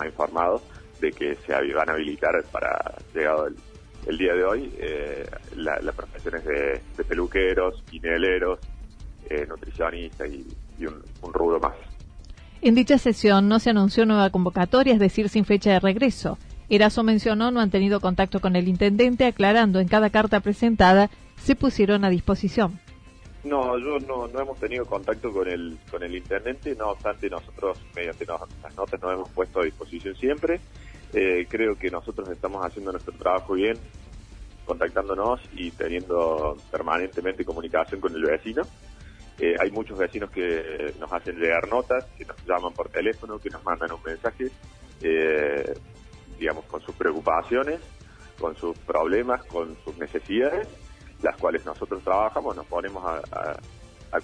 ha 0.00 0.06
informado 0.06 0.62
de 1.00 1.10
que 1.10 1.34
se 1.34 1.52
van 1.52 1.90
a 1.90 1.94
habilitar 1.94 2.32
para, 2.52 2.94
llegado 3.12 3.48
el, 3.48 3.56
día 4.18 4.34
de 4.34 4.44
hoy, 4.44 4.72
eh, 4.78 5.28
las 5.56 5.94
profesiones 5.94 6.44
de, 6.44 7.04
peluqueros, 7.04 7.82
quineleros, 7.90 8.60
eh, 9.28 9.46
nutricionistas 9.48 10.28
y, 10.30 10.46
un, 10.86 11.02
un 11.22 11.32
rubro 11.32 11.58
más. 11.58 11.74
En 12.62 12.74
dicha 12.74 12.98
sesión 12.98 13.48
no 13.48 13.58
se 13.58 13.70
anunció 13.70 14.06
nueva 14.06 14.30
convocatoria, 14.30 14.94
es 14.94 15.00
decir, 15.00 15.28
sin 15.28 15.44
fecha 15.44 15.72
de 15.72 15.80
regreso. 15.80 16.38
Eraso 16.68 17.02
mencionó 17.02 17.50
no 17.50 17.60
han 17.60 17.70
tenido 17.70 18.00
contacto 18.00 18.40
con 18.40 18.56
el 18.56 18.68
intendente, 18.68 19.26
aclarando 19.26 19.80
en 19.80 19.88
cada 19.88 20.10
carta 20.10 20.40
presentada 20.40 21.10
se 21.36 21.54
pusieron 21.54 22.04
a 22.04 22.10
disposición. 22.10 22.80
No, 23.44 23.78
yo 23.78 24.00
no, 24.00 24.26
no 24.26 24.40
hemos 24.40 24.58
tenido 24.58 24.84
contacto 24.84 25.32
con 25.32 25.48
el 25.48 25.78
con 25.88 26.02
el 26.02 26.16
intendente, 26.16 26.74
no 26.74 26.90
obstante 26.90 27.30
nosotros 27.30 27.78
mediante 27.94 28.26
las 28.26 28.76
notas 28.76 29.00
nos 29.00 29.14
hemos 29.14 29.30
puesto 29.30 29.60
a 29.60 29.64
disposición 29.64 30.16
siempre. 30.16 30.60
Eh, 31.18 31.46
creo 31.48 31.78
que 31.78 31.90
nosotros 31.90 32.28
estamos 32.28 32.62
haciendo 32.62 32.92
nuestro 32.92 33.14
trabajo 33.14 33.54
bien, 33.54 33.78
contactándonos 34.66 35.40
y 35.54 35.70
teniendo 35.70 36.58
permanentemente 36.70 37.42
comunicación 37.42 38.02
con 38.02 38.14
el 38.14 38.22
vecino. 38.22 38.62
Eh, 39.38 39.54
hay 39.58 39.70
muchos 39.70 39.98
vecinos 39.98 40.30
que 40.30 40.94
nos 41.00 41.10
hacen 41.10 41.38
llegar 41.40 41.68
notas, 41.68 42.04
que 42.18 42.26
nos 42.26 42.36
llaman 42.46 42.74
por 42.74 42.90
teléfono, 42.90 43.38
que 43.38 43.48
nos 43.48 43.64
mandan 43.64 43.92
un 43.92 44.02
mensaje, 44.04 44.50
eh, 45.00 45.74
digamos, 46.38 46.66
con 46.66 46.82
sus 46.82 46.94
preocupaciones, 46.94 47.80
con 48.38 48.54
sus 48.54 48.76
problemas, 48.80 49.42
con 49.44 49.74
sus 49.84 49.96
necesidades 49.96 50.68
las 51.22 51.36
cuales 51.36 51.64
nosotros 51.64 52.02
trabajamos, 52.02 52.56
nos 52.56 52.66
ponemos 52.66 53.02
a, 53.04 53.58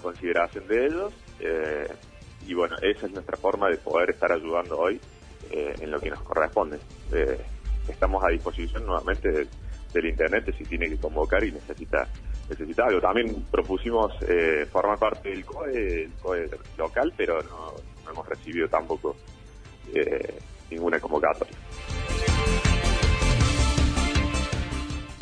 consideración 0.01 0.67
de 0.67 0.87
ellos 0.87 1.13
eh, 1.39 1.87
y 2.47 2.55
bueno, 2.55 2.75
esa 2.81 3.05
es 3.05 3.11
nuestra 3.11 3.37
forma 3.37 3.69
de 3.69 3.77
poder 3.77 4.09
estar 4.09 4.31
ayudando 4.31 4.79
hoy 4.79 4.99
eh, 5.53 5.75
en 5.79 5.91
lo 5.91 5.99
que 5.99 6.09
nos 6.09 6.19
corresponde. 6.23 6.79
Eh, 7.13 7.39
estamos 7.87 8.23
a 8.23 8.29
disposición 8.29 8.85
nuevamente 8.85 9.29
del, 9.31 9.47
Internet 9.93 10.51
si 10.57 10.63
tiene 10.63 10.89
que 10.89 10.97
convocar 10.97 11.43
y 11.43 11.51
necesita 11.51 12.07
necesita 12.49 12.85
algo. 12.85 12.99
También 12.99 13.45
propusimos 13.51 14.11
formar 14.71 14.97
parte 14.97 15.29
del 15.29 15.45
COE, 15.45 16.05
el 16.05 16.11
COE 16.13 16.49
local, 16.79 17.13
pero 17.15 17.43
no, 17.43 17.73
no 18.03 18.11
hemos 18.11 18.27
recibido 18.27 18.67
tampoco 18.67 19.15
ninguna 20.71 20.99
convocatoria. 20.99 21.55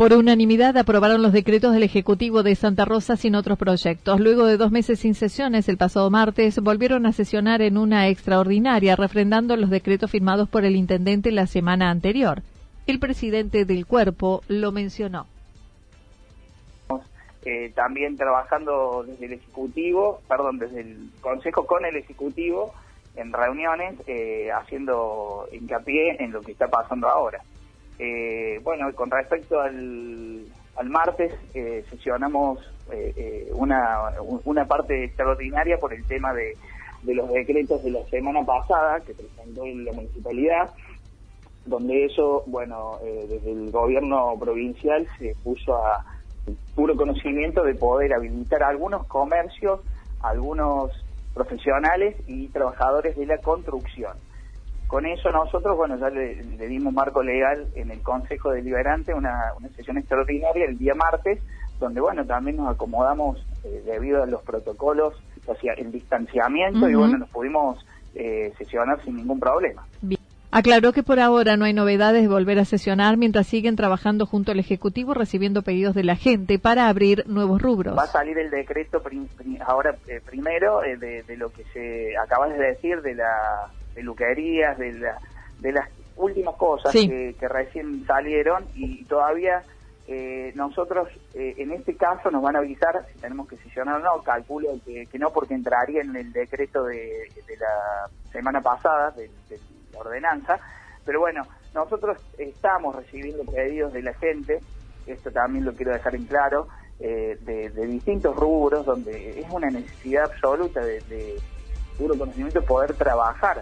Por 0.02 0.14
unanimidad 0.14 0.76
aprobaron 0.78 1.22
los 1.22 1.32
decretos 1.32 1.74
del 1.74 1.84
Ejecutivo 1.84 2.42
de 2.42 2.56
Santa 2.56 2.86
Rosa 2.86 3.18
sin 3.18 3.36
otros 3.36 3.60
proyectos. 3.60 4.20
Luego 4.20 4.48
de 4.48 4.58
dos 4.58 4.72
meses 4.72 5.00
sin 5.00 5.14
sesiones, 5.14 5.70
el 5.70 5.78
pasado 5.78 6.10
martes 6.10 6.60
volvieron 6.60 7.06
a 7.06 7.12
sesionar 7.12 7.62
en 7.62 7.78
una 7.78 8.08
extraordinaria, 8.08 8.96
refrendando 8.96 9.56
los 9.58 9.70
decretos 9.70 10.10
firmados 10.10 10.50
por 10.50 10.66
el 10.66 10.76
intendente 10.76 11.32
la 11.32 11.46
semana 11.46 11.92
anterior. 11.92 12.42
El 12.88 12.98
presidente 12.98 13.64
del 13.64 13.86
cuerpo 13.86 14.42
lo 14.48 14.72
mencionó. 14.72 15.28
Eh, 17.46 17.72
también 17.76 18.18
trabajando 18.18 19.04
desde 19.06 19.28
el 19.28 19.34
Ejecutivo, 19.34 20.22
perdón, 20.28 20.58
desde 20.58 20.82
el 20.82 21.12
Consejo 21.22 21.68
con 21.68 21.86
el 21.86 21.96
Ejecutivo 21.96 22.74
en 23.16 23.32
reuniones, 23.32 24.00
eh, 24.08 24.50
haciendo 24.52 25.48
hincapié 25.52 26.24
en 26.24 26.32
lo 26.32 26.42
que 26.42 26.54
está 26.54 26.68
pasando 26.72 27.08
ahora. 27.08 27.44
Eh, 28.00 28.60
bueno, 28.64 28.94
con 28.94 29.10
respecto 29.12 29.60
al, 29.60 30.46
martes, 30.86 31.34
eh, 31.54 31.84
sesionamos 31.90 32.60
eh, 32.92 33.50
una, 33.54 34.10
una 34.46 34.66
parte 34.66 35.04
extraordinaria 35.06 35.78
por 35.78 35.94
el 35.94 36.04
tema 36.06 36.34
de, 36.34 36.58
los 37.04 37.32
decretos 37.32 37.84
de 37.84 37.92
la 37.92 38.04
semana 38.06 38.44
pasada 38.44 39.00
que 39.02 39.14
presentó 39.14 39.66
la 39.66 39.92
municipalidad, 39.94 40.72
donde 41.66 42.06
eso, 42.06 42.44
bueno, 42.48 42.98
desde 43.04 43.52
el 43.52 43.72
gobierno 43.72 44.36
provincial 44.40 45.08
se 45.20 45.36
puso 45.44 45.76
a 45.76 46.04
puro 46.76 46.96
conocimiento 46.96 47.64
de 47.64 47.76
poder 47.76 48.14
habilitar 48.14 48.64
algunos 48.64 49.06
comercios, 49.08 49.82
algunos 50.22 50.92
profesionales 51.34 52.16
y 52.28 52.48
trabajadores 52.48 53.16
de 53.16 53.26
la 53.26 53.38
construcción. 53.38 54.14
Con 54.92 55.06
eso 55.06 55.32
nosotros, 55.32 55.78
bueno, 55.78 55.98
ya 55.98 56.10
le, 56.10 56.36
dimos 56.68 56.94
marco 56.94 57.24
legal 57.24 57.66
en 57.76 57.92
el 57.92 58.02
Consejo 58.02 58.52
Deliberante, 58.52 59.14
una, 59.14 59.54
una 59.58 59.70
sesión 59.70 59.98
extraordinaria 59.98 60.66
el 60.66 60.78
día 60.78 60.94
martes, 60.94 61.40
donde, 61.80 62.02
bueno, 62.02 62.26
también 62.26 62.58
nos 62.58 62.76
acomodamos 62.76 63.38
eh, 63.64 63.82
debido 63.86 64.22
a 64.22 64.26
los 64.26 64.42
protocolos, 64.44 65.14
o 65.46 65.56
sea, 65.56 65.76
el 65.78 65.94
distanciamiento, 65.94 66.90
y 66.90 66.96
bueno, 66.96 67.20
nos 67.20 67.30
pudimos 67.30 67.86
eh, 68.16 68.52
sesionar 68.58 69.02
sin 69.06 69.16
ningún 69.16 69.40
problema. 69.40 69.88
Aclaró 70.52 70.92
que 70.92 71.04
por 71.04 71.22
ahora 71.22 71.56
no 71.56 71.64
hay 71.64 71.72
novedades 71.72 72.24
de 72.24 72.28
volver 72.28 72.60
a 72.60 72.66
sesionar 72.66 73.16
mientras 73.16 73.48
siguen 73.48 73.78
trabajando 73.78 74.26
junto 74.26 74.52
al 74.52 74.60
Ejecutivo 74.60 75.14
recibiendo 75.14 75.62
pedidos 75.62 75.96
de 75.96 76.04
la 76.04 76.18
gente 76.18 76.60
para 76.60 76.90
abrir 76.90 77.24
nuevos 77.28 77.62
rubros. 77.62 77.98
Va 77.98 78.04
a 78.04 78.08
salir 78.08 78.38
el 78.38 78.52
decreto 78.52 79.02
ahora 79.66 79.96
eh, 80.10 80.20
primero 80.26 80.82
de, 80.82 81.24
de, 81.24 81.38
lo 81.38 81.50
que 81.54 81.64
se 81.72 82.18
acabas 82.18 82.50
de 82.50 82.58
decir 82.58 83.02
de 83.02 83.16
la 83.16 83.72
peluquerías, 83.94 84.78
de, 84.78 84.94
la, 84.94 85.18
de 85.60 85.72
las 85.72 85.90
últimas 86.16 86.56
cosas 86.56 86.92
que, 86.94 87.36
recién 87.42 88.06
salieron 88.06 88.66
y 88.76 89.04
todavía 89.06 89.64
eh, 90.08 90.52
nosotros 90.56 91.08
eh, 91.34 91.56
en 91.58 91.72
este 91.72 91.96
caso 91.96 92.30
nos 92.32 92.42
van 92.42 92.56
a 92.56 92.60
avisar 92.60 93.06
si 93.14 93.20
tenemos 93.20 93.48
que 93.48 93.58
sesionar 93.58 93.96
o 93.96 94.00
no, 94.00 94.24
calculo 94.24 94.70
que, 94.86 95.08
no 95.18 95.32
porque 95.32 95.54
entraría 95.54 96.02
en 96.02 96.16
el 96.16 96.32
decreto 96.34 96.84
de, 96.86 97.30
la 97.60 98.10
semana 98.32 98.62
pasada, 98.62 99.12
de, 99.12 99.30
la 99.94 100.00
ordenanza, 100.00 100.60
pero 101.06 101.20
bueno, 101.20 101.46
nosotros 101.74 102.18
estamos 102.38 102.96
recibiendo 102.96 103.44
pedidos 103.46 103.94
de 103.94 104.02
la 104.02 104.14
gente, 104.14 104.60
esto 105.06 105.32
también 105.32 105.66
lo 105.66 105.74
quiero 105.74 105.94
dejar 105.94 106.16
en 106.16 106.26
claro, 106.26 106.68
eh, 107.00 107.38
de, 107.42 107.88
distintos 107.88 108.36
rubros 108.36 108.86
donde 108.86 109.40
es 109.40 109.50
una 109.50 109.70
necesidad 109.70 110.26
absoluta 110.26 110.82
de, 110.82 111.40
puro 111.98 112.18
conocimiento 112.18 112.62
poder 112.64 112.94
trabajar, 112.94 113.62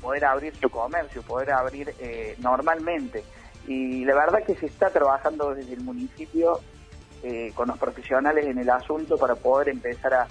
poder 0.00 0.24
abrir 0.24 0.54
su 0.56 0.68
comercio, 0.70 1.22
poder 1.22 1.52
abrir 1.52 1.94
eh, 2.00 2.36
normalmente. 2.38 3.24
Y 3.66 4.04
la 4.04 4.14
verdad 4.14 4.42
que 4.44 4.54
se 4.54 4.66
está 4.66 4.90
trabajando 4.90 5.54
desde 5.54 5.74
el 5.74 5.82
municipio 5.82 6.60
eh, 7.22 7.52
con 7.54 7.68
los 7.68 7.78
profesionales 7.78 8.46
en 8.46 8.58
el 8.58 8.70
asunto 8.70 9.18
para 9.18 9.34
poder 9.34 9.68
empezar 9.68 10.14
a, 10.14 10.26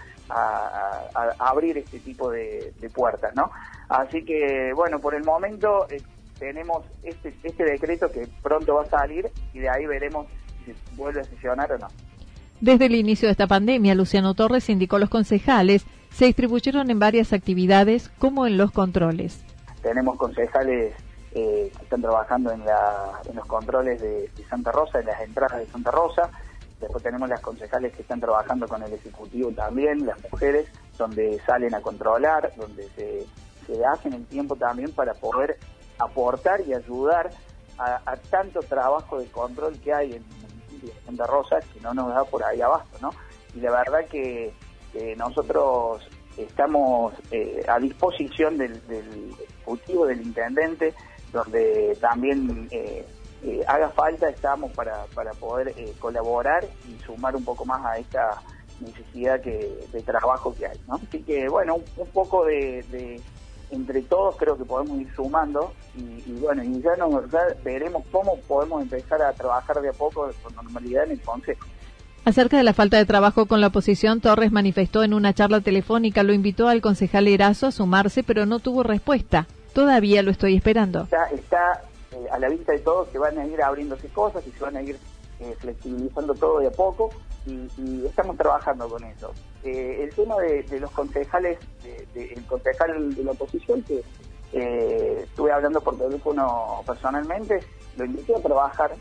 abrir 1.40 1.78
este 1.80 2.00
tipo 2.00 2.30
de, 2.30 2.72
puertas, 2.94 3.36
¿no? 3.36 3.52
Así 3.88 4.24
que, 4.24 4.72
bueno, 4.76 5.00
por 5.00 5.16
el 5.16 5.24
momento 5.24 5.88
eh, 5.90 6.02
tenemos 6.38 6.86
este, 7.04 7.34
este 7.44 7.64
decreto 7.64 8.12
que 8.12 8.28
pronto 8.42 8.76
va 8.76 8.84
a 8.84 8.86
salir 8.86 9.30
y 9.54 9.60
de 9.60 9.70
ahí 9.70 9.86
veremos 9.88 10.28
si 10.66 10.74
vuelve 10.96 11.22
a 11.22 11.24
sesionar 11.24 11.72
o 11.72 11.78
no. 11.80 11.88
Desde 12.62 12.88
el 12.88 12.96
inicio 12.96 13.28
de 13.28 13.32
esta 13.32 13.48
pandemia, 13.48 13.96
Luciano 13.96 14.34
Torres 14.34 14.70
indicó 14.70 15.00
los 15.00 15.10
concejales 15.10 15.86
se 16.12 16.26
distribuyeron 16.26 16.90
en 16.90 17.00
varias 17.00 17.34
actividades 17.34 18.10
como 18.20 18.46
en 18.46 18.58
los 18.58 18.72
controles. 18.72 19.42
Tenemos 19.82 20.18
concejales 20.18 20.94
eh, 21.32 21.72
que 21.78 21.84
están 21.84 22.02
trabajando 22.02 22.52
en, 22.52 22.64
los 23.36 23.46
controles 23.46 24.02
de, 24.02 24.30
Santa 24.50 24.72
Rosa, 24.72 25.00
en 25.00 25.06
las 25.06 25.22
entradas 25.22 25.60
de 25.60 25.68
Santa 25.68 25.92
Rosa. 25.92 26.30
Después 26.80 27.04
tenemos 27.04 27.30
las 27.30 27.42
concejales 27.42 27.94
que 27.94 28.02
están 28.02 28.20
trabajando 28.20 28.68
con 28.68 28.82
el 28.84 28.94
Ejecutivo 28.94 29.52
también, 29.52 30.06
las 30.06 30.22
mujeres, 30.24 30.68
donde 30.98 31.40
salen 31.46 31.76
a 31.76 31.82
controlar, 31.82 32.52
donde 32.58 32.88
se, 32.96 33.28
hacen 33.86 34.14
el 34.14 34.26
tiempo 34.26 34.56
también 34.56 34.92
para 34.92 35.14
poder 35.14 35.58
aportar 36.00 36.62
y 36.62 36.74
ayudar 36.74 37.30
a, 37.78 38.16
tanto 38.30 38.62
trabajo 38.62 39.20
de 39.20 39.28
control 39.28 39.80
que 39.80 39.94
hay 39.94 40.14
en 40.14 40.24
de 40.82 40.94
Santa 41.06 41.28
Rosa 41.28 41.60
que 41.74 41.80
no 41.82 41.94
nos 41.94 42.14
da 42.14 42.24
por 42.24 42.44
ahí 42.44 42.62
abasto, 42.62 42.98
¿no? 43.02 43.12
Y 43.54 43.60
la 43.60 43.72
verdad 43.72 44.06
que 44.10 44.54
nosotros 45.18 46.08
estamos 46.38 47.14
eh, 47.32 47.64
a 47.68 47.80
disposición 47.80 48.58
del, 48.58 48.82
ejecutivo, 48.90 50.06
del 50.06 50.22
intendente, 50.22 50.94
donde 51.32 51.98
también 52.00 52.68
eh, 52.72 53.06
eh, 53.44 53.64
haga 53.68 53.90
falta 53.90 54.30
estamos 54.30 54.72
para, 54.72 55.06
para 55.14 55.32
poder 55.34 55.74
colaborar 56.00 56.66
y 56.88 57.02
sumar 57.04 57.36
un 57.36 57.44
poco 57.44 57.66
más 57.66 57.86
a 57.86 57.98
esta 57.98 58.42
necesidad 58.80 59.42
que, 59.42 59.78
de 59.92 60.02
trabajo 60.02 60.54
que 60.56 60.68
hay. 60.68 60.80
¿no? 60.88 60.96
Así 60.96 61.22
que 61.24 61.48
bueno, 61.50 61.76
un, 61.76 62.08
poco 62.08 62.46
de, 62.46 63.22
entre 63.72 64.02
todos 64.04 64.36
creo 64.38 64.58
que 64.58 64.66
podemos 64.66 65.00
ir 65.00 65.14
sumando 65.16 65.74
y, 65.96 66.32
bueno, 66.40 66.64
y 66.64 66.82
ya, 66.82 66.96
nos, 66.96 67.26
veremos 67.64 68.04
cómo 68.12 68.38
podemos 68.48 68.82
empezar 68.82 69.22
a 69.22 69.34
trabajar 69.34 69.82
de 69.82 69.90
a 69.90 69.94
poco 69.94 70.32
con 70.42 70.56
normalidad 70.56 71.04
en 71.06 71.12
el 71.12 71.22
Consejo. 71.22 71.66
Acerca 72.26 72.58
de 72.58 72.64
la 72.64 72.74
falta 72.74 72.98
de 72.98 73.06
trabajo 73.06 73.46
con 73.46 73.62
la 73.62 73.68
oposición, 73.68 74.22
Torres 74.22 74.52
manifestó 74.52 75.04
en 75.04 75.14
una 75.14 75.34
charla 75.34 75.62
telefónica, 75.62 76.22
lo 76.24 76.34
invitó 76.34 76.68
al 76.68 76.82
concejal 76.82 77.28
Erazo 77.28 77.68
a 77.68 77.72
sumarse, 77.72 78.24
pero 78.24 78.46
no 78.46 78.60
tuvo 78.60 78.84
respuesta. 78.84 79.48
Todavía 79.74 80.22
lo 80.22 80.32
estoy 80.32 80.56
esperando. 80.56 81.08
Está, 81.32 81.82
eh, 82.12 82.28
a 82.32 82.40
la 82.40 82.50
vista 82.50 82.74
de 82.74 82.80
todos 82.80 83.08
que 83.10 83.18
van 83.18 83.38
a 83.38 83.46
ir 83.46 83.62
abriéndose 83.62 84.10
cosas 84.10 84.46
y 84.46 84.52
se 84.52 84.60
van 84.60 84.76
a 84.76 84.82
ir 84.82 84.98
eh, 85.40 85.56
flexibilizando 85.60 86.34
todo 86.36 86.60
de 86.60 86.68
a 86.68 86.72
poco 86.72 87.10
y, 87.46 88.06
estamos 88.06 88.38
trabajando 88.38 88.90
con 88.90 89.04
eso. 89.06 89.34
Eh, 89.64 90.04
el 90.04 90.14
tema 90.14 90.36
de, 90.38 90.80
los 90.80 90.92
concejales, 90.92 91.58
el 92.16 92.46
concejal 92.46 93.16
de 93.16 93.24
la 93.24 93.32
oposición 93.32 93.82
que 93.84 94.04
estuve 94.52 95.52
hablando 95.52 95.80
por 95.80 95.98
teléfono 95.98 96.82
personalmente, 96.86 97.60
lo 97.98 98.06
invité 98.06 98.36
a 98.36 98.40
trabajar 98.40 98.92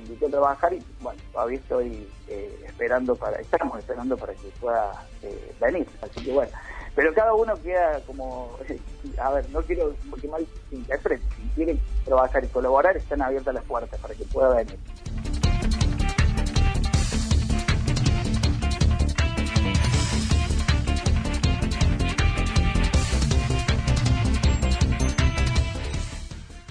invité 0.00 0.26
a 0.26 0.30
trabajar 0.30 0.72
y 0.72 0.82
bueno, 1.00 1.20
todavía 1.32 1.58
estoy 1.58 2.08
eh, 2.28 2.64
esperando 2.66 3.14
para, 3.16 3.40
estamos 3.40 3.78
esperando 3.78 4.16
para 4.16 4.34
que 4.34 4.48
pueda 4.60 4.92
eh, 5.22 5.54
venir, 5.60 5.86
así 6.02 6.24
que 6.24 6.32
bueno, 6.32 6.50
pero 6.94 7.12
cada 7.14 7.34
uno 7.34 7.54
queda 7.62 8.00
como, 8.06 8.56
a 9.18 9.30
ver, 9.30 9.48
no 9.50 9.62
quiero 9.62 9.94
que 10.20 10.28
mal 10.28 10.46
se 10.70 10.76
interprete, 10.76 11.24
si 11.36 11.48
quieren 11.54 11.80
trabajar 12.04 12.44
y 12.44 12.48
colaborar 12.48 12.96
están 12.96 13.22
abiertas 13.22 13.54
las 13.54 13.64
puertas 13.64 14.00
para 14.00 14.14
que 14.14 14.24
pueda 14.24 14.54
venir. 14.54 14.78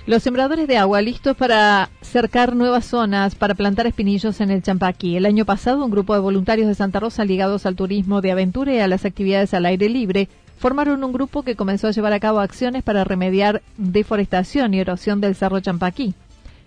Los 0.07 0.21
sembradores 0.21 0.67
de 0.67 0.77
agua 0.77 1.01
listos 1.01 1.35
para 1.35 1.89
cercar 2.15 2.56
nuevas 2.56 2.86
zonas 2.86 3.36
para 3.36 3.56
plantar 3.56 3.88
espinillos 3.88 4.39
en 4.39 4.49
el 4.49 4.63
Champaquí. 4.63 5.17
El 5.17 5.25
año 5.25 5.43
pasado, 5.43 5.84
un 5.84 5.91
grupo 5.91 6.13
de 6.13 6.21
voluntarios 6.21 6.69
de 6.69 6.73
Santa 6.73 7.01
Rosa 7.01 7.25
ligados 7.25 7.65
al 7.65 7.75
turismo 7.75 8.21
de 8.21 8.32
aventura 8.32 8.73
y 8.73 8.80
a 8.80 8.88
las 8.88 9.04
actividades 9.04 9.54
al 9.54 9.65
aire 9.65 9.89
libre 9.89 10.30
formaron 10.58 11.04
un 11.04 11.12
grupo 11.12 11.43
que 11.43 11.58
comenzó 11.58 11.88
a 11.88 11.91
llevar 11.91 12.13
a 12.13 12.21
cabo 12.21 12.39
acciones 12.39 12.84
para 12.84 13.04
remediar 13.04 13.62
deforestación 13.75 14.73
y 14.73 14.80
erosión 14.80 15.19
del 15.19 15.36
Cerro 15.36 15.60
Champaquí. 15.60 16.13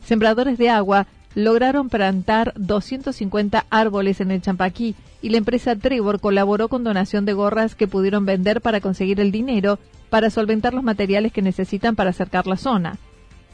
Sembradores 0.05 0.59
de 0.59 0.69
agua 0.69 1.07
lograron 1.35 1.89
plantar 1.89 2.53
250 2.57 3.65
árboles 3.71 4.21
en 4.21 4.33
el 4.33 4.43
Champaquí 4.43 4.97
y 5.23 5.31
la 5.31 5.39
empresa 5.39 5.75
Trevor 5.77 6.21
colaboró 6.21 6.69
con 6.69 6.85
donación 6.85 7.25
de 7.25 7.33
gorras 7.33 7.75
que 7.75 7.89
pudieron 7.89 8.27
vender 8.27 8.61
para 8.61 8.83
conseguir 8.83 9.19
el 9.19 9.33
dinero 9.33 9.79
para 10.11 10.29
solventar 10.29 10.75
los 10.75 10.85
materiales 10.85 11.33
que 11.33 11.41
necesitan 11.41 11.97
para 11.97 12.11
acercar 12.11 12.47
la 12.47 12.59
zona. 12.59 12.99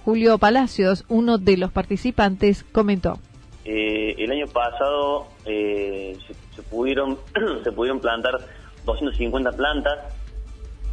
Julio 0.05 0.37
Palacios, 0.37 1.07
uno 1.09 1.39
de 1.39 1.57
los 1.57 1.73
participantes, 1.73 2.63
comentó. 2.73 3.19
Eh, 3.65 4.15
el 4.19 4.31
año 4.31 4.47
pasado 4.53 5.29
eh, 5.47 6.15
se, 6.55 6.63
pudieron 6.63 7.19
se 7.65 7.73
pudieron 7.73 8.01
plantar 8.01 8.39
250 8.85 9.53
plantas 9.53 10.15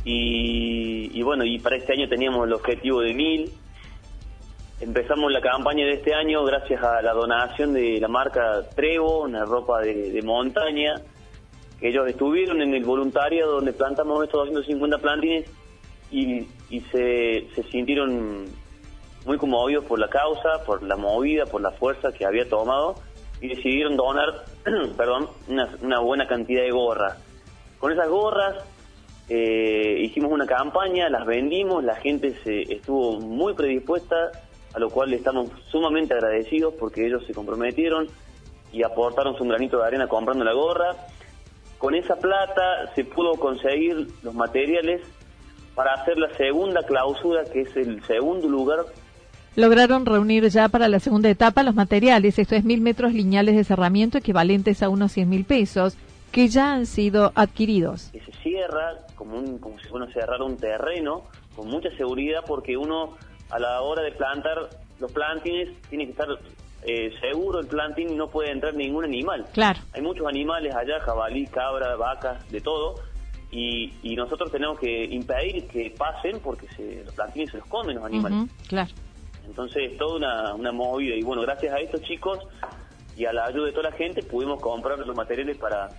y, 0.06 1.21
bueno 1.21 1.43
y 1.43 1.60
para 1.60 1.76
este 1.76 1.91
año 1.91 2.08
teníamos 2.08 2.47
el 2.47 2.54
objetivo 2.54 3.02
de 3.02 3.13
1000 3.13 3.52
empezamos 4.80 5.32
la 5.34 5.41
campaña 5.41 5.86
de 5.86 5.95
este 5.95 6.13
año 6.15 6.45
gracias 6.45 6.82
a 6.82 7.02
la 7.02 7.12
donación 7.12 7.74
de 7.74 8.00
la 8.00 8.08
marca 8.08 8.63
Trevo 8.74 9.24
una 9.24 9.43
ropa 9.43 9.82
de, 9.82 10.21
montaña 10.24 10.95
que 11.78 11.89
ellos 11.89 12.08
estuvieron 12.08 12.62
en 12.62 12.74
el 12.74 12.86
voluntario 12.86 13.47
donde 13.47 13.74
plantamos 13.74 14.24
estos 14.24 14.47
250 14.47 14.97
plantines 15.00 15.52
y, 16.10 16.47
y 16.69 16.80
se 16.91 17.47
sintieron 17.69 18.45
muy 19.25 19.38
conmovidos 19.38 19.86
por 19.86 19.99
la 19.99 20.10
causa, 20.10 20.63
por 20.65 20.81
la 20.84 20.95
movida, 20.95 21.45
por 21.45 21.62
la 21.62 21.71
fuerza 21.71 22.12
que 22.12 22.25
había 22.25 22.47
tomado 22.49 22.95
y 23.41 23.47
decidieron 23.47 23.97
donar, 23.97 24.45
perdón, 24.97 25.27
una, 25.47 25.99
buena 25.99 26.27
cantidad 26.27 26.62
de 26.62 26.71
gorras. 26.71 27.17
Con 27.79 27.91
esas 27.91 28.07
gorras 28.07 28.63
eh, 29.29 29.97
hicimos 30.01 30.31
una 30.31 30.45
campaña, 30.45 31.10
las 31.10 31.25
vendimos, 31.25 31.84
la 31.84 31.95
gente 31.95 32.36
se 32.43 32.62
estuvo 32.73 33.19
muy 33.19 33.53
predispuesta, 33.53 34.31
a 34.73 34.79
lo 34.79 34.89
cual 34.89 35.13
estamos 35.13 35.49
sumamente 35.69 36.13
agradecidos 36.13 36.73
porque 36.79 37.05
ellos 37.05 37.25
se 37.25 37.34
comprometieron 37.34 38.07
y 38.71 38.84
aportaron 38.84 39.36
su 39.38 39.43
granito 39.43 39.79
de 39.79 39.86
arena 39.86 40.07
comprando 40.07 40.45
la 40.45 40.53
gorra. 40.53 40.95
Con 41.77 41.95
esa 41.95 42.15
plata 42.15 42.91
se 42.93 43.03
pudo 43.03 43.34
conseguir 43.34 44.07
los 44.21 44.34
materiales 44.36 45.01
para 45.73 45.93
hacer 45.93 46.17
la 46.17 46.29
segunda 46.36 46.84
clausura, 46.84 47.43
que 47.45 47.62
es 47.62 47.75
el 47.75 48.03
segundo 48.03 48.47
lugar 48.47 48.86
lograron 49.56 50.06
reunir 50.06 50.48
ya 50.50 50.70
para 50.70 50.88
la 50.88 51.00
segunda 51.00 51.30
etapa 51.30 51.64
los 51.64 51.76
materiales, 51.76 52.40
esto 52.40 52.56
es 52.56 52.64
mil 52.64 52.82
metros 52.82 53.14
lineales 53.14 53.56
de 53.56 53.64
cerramiento 53.64 54.18
equivalentes 54.18 54.82
a 54.84 54.90
unos 54.90 55.12
100 55.12 55.30
mil 55.30 55.46
pesos, 55.46 55.98
que 56.32 56.48
ya 56.48 56.74
han 56.74 56.86
sido 56.86 57.32
adquiridos. 57.36 58.12
se 58.14 58.32
cierra 58.42 59.06
como, 59.16 59.38
un, 59.38 59.60
como 59.60 59.78
si 59.80 59.88
fuera 59.88 60.12
cerrar 60.14 60.42
un 60.42 60.58
terreno 60.58 61.24
con 61.56 61.68
mucha 61.68 61.90
seguridad 61.98 62.42
porque 62.48 62.78
uno 62.78 63.18
a 63.50 63.60
la 63.60 63.82
hora 63.82 64.02
de 64.02 64.12
plantar 64.14 64.70
los 65.00 65.12
plantines 65.12 65.70
tiene 65.90 66.06
que 66.06 66.12
estar 66.12 66.28
eh, 66.84 67.14
seguro 67.20 67.60
el 67.60 67.68
plantín 67.68 68.12
y 68.12 68.16
no 68.16 68.30
puede 68.30 68.52
entrar 68.52 68.74
ningún 68.74 69.04
animal. 69.04 69.46
Claro. 69.54 69.80
Hay 69.94 70.02
muchos 70.02 70.26
animales 70.26 70.74
allá, 70.74 71.00
jabalí, 71.02 71.46
cabra, 71.48 71.96
vacas, 71.96 72.50
de 72.50 72.62
todo. 72.62 72.96
Y, 73.52 73.94
y 74.02 74.16
nosotros 74.16 74.50
tenemos 74.50 74.80
que 74.80 75.04
impedir 75.04 75.68
que 75.68 75.94
pasen 75.98 76.40
porque 76.40 76.68
se, 76.70 77.04
los 77.04 77.14
plantines 77.14 77.52
se 77.52 77.58
los 77.58 77.68
comen 77.68 77.96
los 77.96 78.06
animales. 78.06 78.50
claro. 78.68 78.92
Entonces, 79.52 79.98
toda 79.98 80.16
una, 80.16 80.54
una 80.54 80.72
movida. 80.72 81.14
Y 81.14 81.24
bueno, 81.24 81.42
gracias 81.42 81.74
a 81.74 81.80
estos 81.80 82.02
chicos 82.04 82.40
y 83.18 83.26
a 83.26 83.34
la 83.34 83.48
ayuda 83.48 83.66
de 83.66 83.72
toda 83.74 83.90
la 83.90 83.98
gente, 83.98 84.24
pudimos 84.24 84.62
comprar 84.62 84.98
los 84.98 85.14
materiales 85.14 85.58
para, 85.58 85.90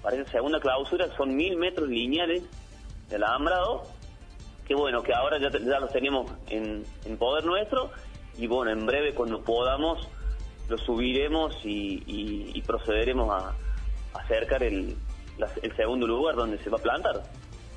para 0.00 0.14
esa 0.14 0.30
segunda 0.30 0.60
clausura. 0.60 1.08
Son 1.16 1.34
mil 1.34 1.56
metros 1.56 1.88
lineales 1.88 2.44
de 3.08 3.16
alambrado, 3.16 3.82
que 4.64 4.76
bueno, 4.76 5.02
que 5.02 5.12
ahora 5.12 5.38
ya, 5.40 5.50
los 5.80 5.90
tenemos 5.90 6.30
en, 6.50 6.84
en 7.04 7.18
poder 7.18 7.44
nuestro. 7.44 7.90
Y 8.38 8.46
bueno, 8.46 8.70
en 8.70 8.86
breve, 8.86 9.12
cuando 9.12 9.42
podamos, 9.42 10.08
los 10.68 10.80
subiremos 10.82 11.56
y, 11.64 12.62
procederemos 12.64 13.28
a, 13.34 13.56
acercar 14.20 14.62
el 14.62 14.96
segundo 15.74 16.06
lugar 16.06 16.36
donde 16.36 16.58
se 16.58 16.70
va 16.70 16.78
a 16.78 16.82
plantar. 16.82 17.24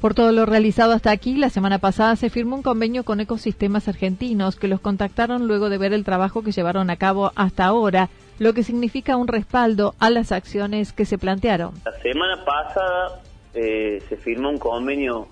Por 0.02 0.14
todo 0.14 0.32
lo 0.32 0.46
realizado 0.46 0.94
hasta 0.94 1.10
aquí, 1.10 1.38
la 1.38 1.50
semana 1.50 1.80
pasada 1.80 2.16
se 2.16 2.30
firmó 2.30 2.56
un 2.56 2.62
convenio 2.62 3.04
con 3.04 3.20
Ecosistemas 3.20 3.88
Argentinos 3.88 4.56
que 4.56 4.68
los 4.68 4.80
contactaron 4.80 5.48
luego 5.48 5.70
de 5.70 5.80
ver 5.80 5.92
el 5.92 6.04
trabajo 6.04 6.44
que 6.44 6.52
llevaron 6.52 6.92
a 6.92 6.98
cabo 6.98 7.32
hasta 7.36 7.66
ahora, 7.66 8.10
lo 8.38 8.54
que 8.54 8.62
significa 8.62 9.18
un 9.18 9.28
respaldo 9.28 9.96
a 9.98 10.12
las 10.12 10.32
acciones 10.32 10.94
que 10.94 11.06
se 11.06 11.18
plantearon. 11.18 11.74
La 11.84 12.00
semana 12.00 12.46
pasada 12.46 13.24
eh, 13.56 14.00
se 14.08 14.18
firmó 14.18 14.52
un 14.52 14.60
convenio 14.60 15.30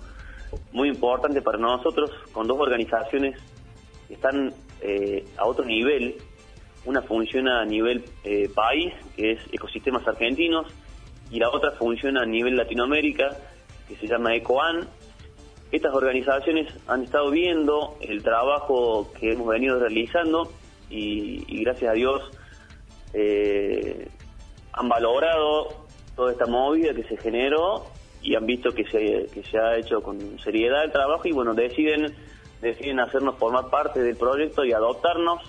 muy 0.72 0.88
importante 0.88 1.42
para 1.42 1.58
nosotros 1.58 2.10
con 2.32 2.48
dos 2.48 2.58
organizaciones 2.58 3.38
que 4.08 4.14
están 4.14 4.52
eh, 4.80 5.24
a 5.36 5.46
otro 5.46 5.64
nivel. 5.64 6.16
Una 6.84 7.02
funciona 7.02 7.60
a 7.60 7.64
nivel 7.64 8.04
eh, 8.24 8.48
país, 8.52 8.92
que 9.16 9.32
es 9.32 9.40
Ecosistemas 9.52 10.06
Argentinos, 10.08 10.66
y 11.30 11.38
la 11.38 11.50
otra 11.50 11.70
funciona 11.72 12.22
a 12.22 12.26
nivel 12.26 12.56
Latinoamérica, 12.56 13.28
que 13.88 13.96
se 13.96 14.06
llama 14.06 14.34
ECOAN. 14.34 14.88
Estas 15.72 15.94
organizaciones 15.94 16.72
han 16.86 17.02
estado 17.02 17.30
viendo 17.30 17.96
el 18.00 18.22
trabajo 18.22 19.10
que 19.18 19.32
hemos 19.32 19.48
venido 19.48 19.78
realizando 19.78 20.52
y, 20.88 21.62
gracias 21.64 21.90
a 21.90 21.94
Dios 21.94 22.22
eh, 23.12 24.08
han 24.72 24.88
valorado 24.88 25.86
toda 26.14 26.32
esta 26.32 26.46
movida 26.46 26.94
que 26.94 27.02
se 27.04 27.16
generó 27.16 27.86
y 28.22 28.34
han 28.36 28.46
visto 28.46 28.70
que 28.72 28.84
se, 28.84 29.26
que 29.32 29.42
se 29.50 29.58
ha 29.58 29.76
hecho 29.76 30.02
con 30.02 30.38
seriedad 30.38 30.84
el 30.84 30.92
trabajo 30.92 31.22
y 31.24 31.32
bueno, 31.32 31.54
deciden, 31.54 32.14
deciden 32.60 33.00
hacernos 33.00 33.36
formar 33.36 33.68
parte 33.68 34.00
del 34.00 34.16
proyecto 34.16 34.64
y 34.64 34.72
adoptarnos, 34.72 35.42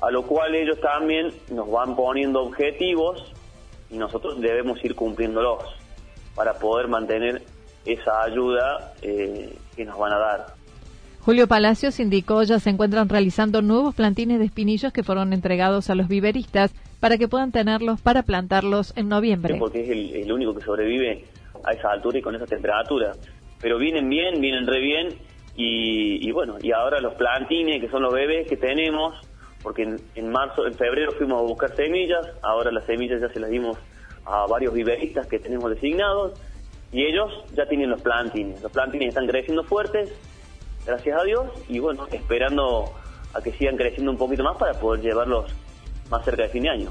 a 0.00 0.10
lo 0.10 0.22
cual 0.26 0.54
ellos 0.54 0.80
también 0.80 1.32
nos 1.50 1.70
van 1.70 1.94
poniendo 1.94 2.42
objetivos 2.42 3.32
y 3.90 3.98
nosotros 3.98 4.40
debemos 4.40 4.84
ir 4.84 4.94
cumpliéndolos 4.94 5.85
para 6.36 6.54
poder 6.54 6.86
mantener 6.88 7.42
esa 7.84 8.22
ayuda 8.22 8.92
eh, 9.02 9.56
que 9.74 9.84
nos 9.84 9.98
van 9.98 10.12
a 10.12 10.18
dar. 10.18 10.46
Julio 11.20 11.48
Palacios 11.48 11.98
indicó 11.98 12.44
ya 12.44 12.60
se 12.60 12.70
encuentran 12.70 13.08
realizando 13.08 13.60
nuevos 13.60 13.96
plantines 13.96 14.38
de 14.38 14.44
espinillos 14.44 14.92
que 14.92 15.02
fueron 15.02 15.32
entregados 15.32 15.90
a 15.90 15.96
los 15.96 16.06
viveristas 16.06 16.72
para 17.00 17.18
que 17.18 17.26
puedan 17.26 17.50
tenerlos 17.50 18.00
para 18.00 18.22
plantarlos 18.22 18.96
en 18.96 19.08
noviembre. 19.08 19.56
porque 19.58 19.80
es 19.80 19.90
el, 19.90 20.14
el 20.14 20.32
único 20.32 20.54
que 20.54 20.64
sobrevive 20.64 21.24
a 21.64 21.72
esa 21.72 21.90
altura 21.90 22.18
y 22.18 22.22
con 22.22 22.36
esa 22.36 22.46
temperatura. 22.46 23.12
Pero 23.60 23.78
vienen 23.78 24.08
bien, 24.08 24.40
vienen 24.40 24.66
re 24.66 24.80
bien 24.80 25.08
y, 25.56 26.30
bueno, 26.32 26.56
y 26.60 26.72
ahora 26.72 27.00
los 27.00 27.14
plantines, 27.14 27.80
que 27.80 27.88
son 27.88 28.02
los 28.02 28.12
bebés 28.12 28.46
que 28.46 28.58
tenemos, 28.58 29.14
porque 29.62 29.96
en, 30.14 30.28
marzo, 30.30 30.66
en 30.66 30.74
febrero 30.74 31.12
fuimos 31.12 31.40
a 31.40 31.42
buscar 31.42 31.74
semillas, 31.74 32.26
ahora 32.42 32.70
las 32.70 32.84
semillas 32.84 33.20
ya 33.22 33.28
se 33.30 33.40
las 33.40 33.50
dimos 33.50 33.78
a 34.26 34.46
varios 34.46 34.74
viveristas 34.74 35.26
que 35.26 35.38
tenemos 35.38 35.70
designados 35.70 36.38
y 36.92 37.04
ellos 37.04 37.32
ya 37.54 37.66
tienen 37.66 37.90
los 37.90 38.02
plantines. 38.02 38.60
Los 38.62 38.72
plantines 38.72 39.08
están 39.08 39.26
creciendo 39.26 39.64
fuertes, 39.64 40.12
gracias 40.84 41.20
a 41.20 41.24
Dios, 41.24 41.46
y 41.68 41.78
bueno, 41.78 42.06
esperando 42.10 42.92
a 43.34 43.40
que 43.40 43.52
sigan 43.52 43.76
creciendo 43.76 44.10
un 44.10 44.18
poquito 44.18 44.42
más 44.42 44.56
para 44.56 44.74
poder 44.74 45.02
llevarlos 45.02 45.50
más 46.10 46.24
cerca 46.24 46.42
de 46.42 46.48
fin 46.48 46.62
de 46.62 46.70
año. 46.70 46.90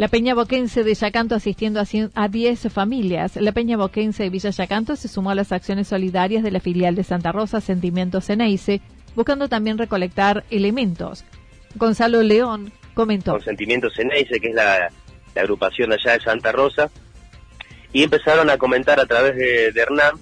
La 0.00 0.08
Peña 0.08 0.34
Boquense 0.34 0.82
de 0.82 0.94
Yacanto 0.94 1.34
asistiendo 1.34 1.78
a 2.14 2.28
10 2.28 2.72
familias. 2.72 3.36
La 3.36 3.52
Peña 3.52 3.76
Boquense 3.76 4.22
de 4.22 4.30
Villa 4.30 4.48
Yacanto 4.48 4.96
se 4.96 5.08
sumó 5.08 5.28
a 5.28 5.34
las 5.34 5.52
acciones 5.52 5.88
solidarias 5.88 6.42
de 6.42 6.50
la 6.50 6.58
filial 6.58 6.94
de 6.94 7.04
Santa 7.04 7.32
Rosa 7.32 7.60
Sentimientos 7.60 8.24
Ceneice, 8.24 8.80
buscando 9.14 9.50
también 9.50 9.76
recolectar 9.76 10.44
elementos. 10.48 11.26
Gonzalo 11.74 12.22
León 12.22 12.72
comentó. 12.94 13.32
Con 13.32 13.42
Sentimientos 13.42 13.92
Ceneice, 13.94 14.40
que 14.40 14.48
es 14.48 14.54
la, 14.54 14.90
agrupación 15.36 15.92
allá 15.92 16.12
de 16.12 16.20
Santa 16.20 16.50
Rosa, 16.50 16.90
y 17.92 18.02
empezaron 18.02 18.48
a 18.48 18.56
comentar 18.56 19.00
a 19.00 19.04
través 19.04 19.36
de, 19.36 19.66
Hernán 19.78 20.14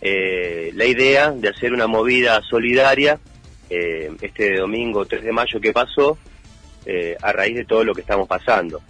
eh, 0.00 0.70
la 0.72 0.86
idea 0.86 1.30
de 1.30 1.50
hacer 1.50 1.74
una 1.74 1.86
movida 1.86 2.40
solidaria 2.40 3.20
eh, 3.68 4.10
este 4.22 4.56
domingo 4.56 5.04
3 5.04 5.24
de 5.24 5.32
mayo 5.32 5.60
que 5.60 5.74
pasó, 5.74 6.16
eh, 6.86 7.18
a 7.20 7.32
raíz 7.32 7.54
de 7.54 7.66
todo 7.66 7.84
lo 7.84 7.94
que 7.94 8.00
estamos 8.00 8.26
pasando. 8.26 8.80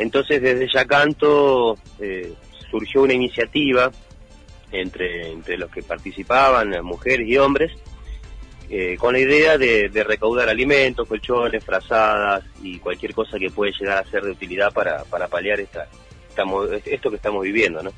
Entonces 0.00 0.40
desde 0.40 0.66
Yacanto 0.66 1.76
eh, 2.00 2.32
surgió 2.70 3.02
una 3.02 3.12
iniciativa 3.12 3.90
entre, 4.72 5.30
entre 5.30 5.58
los 5.58 5.70
que 5.70 5.82
participaban, 5.82 6.82
mujeres 6.82 7.28
y 7.28 7.36
hombres, 7.36 7.70
eh, 8.70 8.96
con 8.98 9.12
la 9.12 9.18
idea 9.18 9.58
de, 9.58 9.90
recaudar 10.06 10.48
alimentos, 10.48 11.06
colchones, 11.06 11.62
frazadas 11.62 12.42
y 12.62 12.78
cualquier 12.78 13.12
cosa 13.12 13.38
que 13.38 13.50
puede 13.50 13.72
llegar 13.78 13.98
a 13.98 14.10
ser 14.10 14.22
de 14.22 14.30
utilidad 14.30 14.72
para, 14.72 15.04
para 15.04 15.28
paliar 15.28 15.60
esta, 15.60 15.86
esto 16.86 17.10
que 17.10 17.16
estamos 17.16 17.42
viviendo, 17.42 17.82
¿no? 17.82 17.92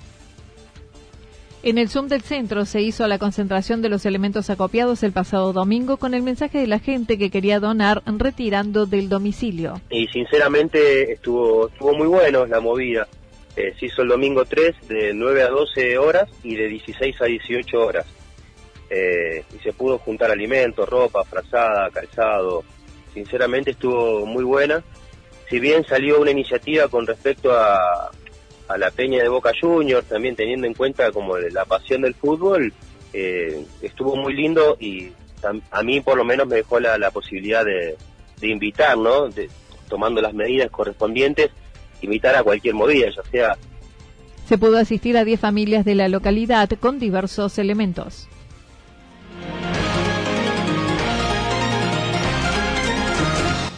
En 1.65 1.79
el 1.79 1.89
Zoom 1.89 2.09
del 2.09 2.23
centro 2.23 2.65
se 2.65 2.83
hizo 2.83 3.07
la 3.07 3.21
concentración 3.21 3.83
de 3.83 3.89
los 3.89 4.05
elementos 4.05 4.51
acopiados 4.51 5.05
el 5.05 5.13
pasado 5.13 5.53
domingo 5.53 5.97
con 5.97 6.13
el 6.13 6.23
mensaje 6.23 6.59
de 6.59 6.67
la 6.67 6.81
gente 6.81 7.19
que 7.19 7.31
quería 7.31 7.61
donar 7.61 8.03
retirando 8.05 8.85
del 8.85 9.09
domicilio. 9.09 9.81
Y 9.89 10.09
sinceramente 10.09 11.13
estuvo, 11.13 11.69
estuvo 11.69 11.95
muy 11.95 12.09
bueno 12.09 12.47
la 12.47 12.59
movida. 12.59 13.07
Eh, 13.55 13.75
se 13.79 13.87
hizo 13.87 14.03
el 14.03 14.09
domingo 14.09 14.45
3 14.45 14.89
de 14.89 15.15
9 15.15 15.43
a 15.45 15.51
12 15.51 15.99
horas 15.99 16.29
y 16.43 16.57
de 16.57 16.67
16 16.67 17.23
a 17.23 17.27
18 17.27 17.79
horas. 17.79 18.07
Eh, 18.91 19.45
y 19.55 19.59
se 19.61 19.73
pudo 19.73 19.99
juntar 19.99 20.33
alimentos, 20.33 20.89
ropa, 20.89 21.23
frazada, 21.23 21.91
calzado. 21.91 22.65
Sinceramente 23.15 23.71
estuvo 23.71 24.27
muy 24.27 24.43
buena. 24.43 24.83
Si 25.49 25.61
bien 25.61 25.85
salió 25.85 26.21
una 26.21 26.33
iniciativa 26.33 26.89
con 26.89 27.07
respecto 27.07 27.53
a, 27.53 28.11
a 28.69 28.79
la 28.79 28.91
Peña 28.91 29.23
de 29.23 29.29
Boca 29.29 29.53
Juniors, 29.59 30.07
también 30.09 30.37
teniendo 30.37 30.67
en 30.67 30.75
cuenta 30.75 31.11
como 31.13 31.37
la 31.39 31.65
pasión 31.65 32.03
del 32.03 32.15
fútbol, 32.15 32.73
eh, 33.13 33.65
estuvo 33.83 34.17
muy 34.17 34.35
lindo 34.35 34.77
y 34.81 35.13
a 35.71 35.83
mí 35.83 36.01
por 36.01 36.17
lo 36.17 36.25
menos 36.25 36.47
me 36.47 36.57
dejó 36.57 36.79
la, 36.81 37.11
posibilidad 37.11 37.65
de, 37.65 37.97
invitar, 38.43 38.97
¿no? 38.97 39.29
De, 39.29 39.51
tomando 39.89 40.21
las 40.21 40.35
medidas 40.35 40.71
correspondientes, 40.71 41.51
invitar 42.01 42.35
a 42.35 42.43
cualquier 42.43 42.75
movida, 42.75 43.09
ya 43.15 43.23
sea... 43.31 43.57
Se 44.47 44.59
pudo 44.59 44.79
asistir 44.79 45.17
a 45.17 45.25
10 45.25 45.39
familias 45.39 45.85
de 45.85 45.95
la 45.95 46.09
localidad 46.09 46.69
con 46.81 46.99
diversos 46.99 47.59
elementos. 47.59 48.29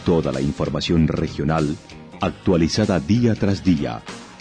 Toda 0.05 0.31
la 0.31 0.41
información 0.41 1.07
regional 1.07 1.75
actualizada 2.21 2.99
día 2.99 3.35
tras 3.35 3.63
día 3.63 4.01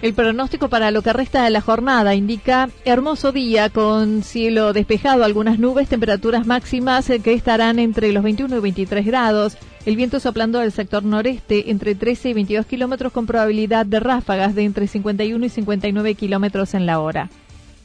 El 0.00 0.14
pronóstico 0.14 0.68
para 0.68 0.92
lo 0.92 1.02
que 1.02 1.12
resta 1.12 1.42
de 1.42 1.50
la 1.50 1.60
jornada 1.60 2.14
indica 2.14 2.70
hermoso 2.84 3.32
día 3.32 3.68
con 3.68 4.22
cielo 4.22 4.72
despejado, 4.72 5.24
algunas 5.24 5.58
nubes, 5.58 5.88
temperaturas 5.88 6.46
máximas 6.46 7.10
que 7.24 7.32
estarán 7.32 7.80
entre 7.80 8.12
los 8.12 8.22
21 8.22 8.58
y 8.58 8.60
23 8.60 9.04
grados. 9.04 9.56
El 9.86 9.96
viento 9.96 10.20
soplando 10.20 10.60
del 10.60 10.70
sector 10.70 11.02
noreste 11.02 11.72
entre 11.72 11.96
13 11.96 12.28
y 12.28 12.34
22 12.34 12.66
kilómetros 12.66 13.12
con 13.12 13.26
probabilidad 13.26 13.86
de 13.86 13.98
ráfagas 13.98 14.54
de 14.54 14.62
entre 14.62 14.86
51 14.86 15.44
y 15.44 15.48
59 15.48 16.14
kilómetros 16.14 16.74
en 16.74 16.86
la 16.86 17.00
hora. 17.00 17.28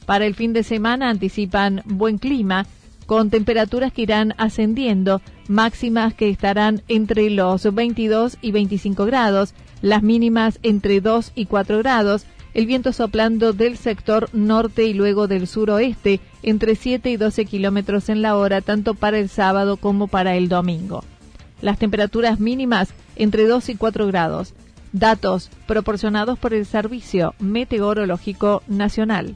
Para 0.05 0.27
el 0.27 0.35
fin 0.35 0.53
de 0.53 0.61
semana 0.61 1.09
anticipan 1.09 1.81
buen 1.85 2.19
clima 2.19 2.67
con 3.05 3.29
temperaturas 3.29 3.91
que 3.91 4.03
irán 4.03 4.33
ascendiendo, 4.37 5.21
máximas 5.47 6.13
que 6.13 6.29
estarán 6.29 6.81
entre 6.87 7.29
los 7.29 7.73
22 7.73 8.37
y 8.41 8.51
25 8.51 9.05
grados 9.05 9.53
las 9.83 10.01
mínimas 10.01 10.59
entre 10.63 11.01
2 11.01 11.33
y 11.35 11.45
4 11.45 11.79
grados, 11.79 12.25
el 12.53 12.65
viento 12.65 12.93
soplando 12.93 13.51
del 13.51 13.77
sector 13.77 14.29
norte 14.31 14.85
y 14.85 14.93
luego 14.93 15.27
del 15.27 15.45
suroeste 15.45 16.21
entre 16.41 16.75
7 16.75 17.11
y 17.11 17.17
12 17.17 17.45
kilómetros 17.45 18.07
en 18.07 18.21
la 18.21 18.37
hora, 18.37 18.61
tanto 18.61 18.93
para 18.93 19.19
el 19.19 19.27
sábado 19.27 19.75
como 19.75 20.07
para 20.07 20.35
el 20.35 20.47
domingo. 20.47 21.03
Las 21.61 21.79
temperaturas 21.79 22.39
mínimas 22.39 22.93
entre 23.17 23.45
2 23.45 23.69
y 23.69 23.75
4 23.75 24.07
grados. 24.07 24.53
Datos 24.93 25.49
proporcionados 25.67 26.39
por 26.39 26.53
el 26.53 26.65
Servicio 26.65 27.35
Meteorológico 27.39 28.63
Nacional. 28.67 29.35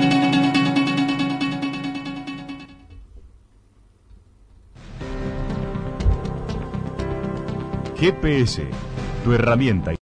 GPS, 8.01 8.65
tu 9.23 9.31
herramienta 9.31 9.93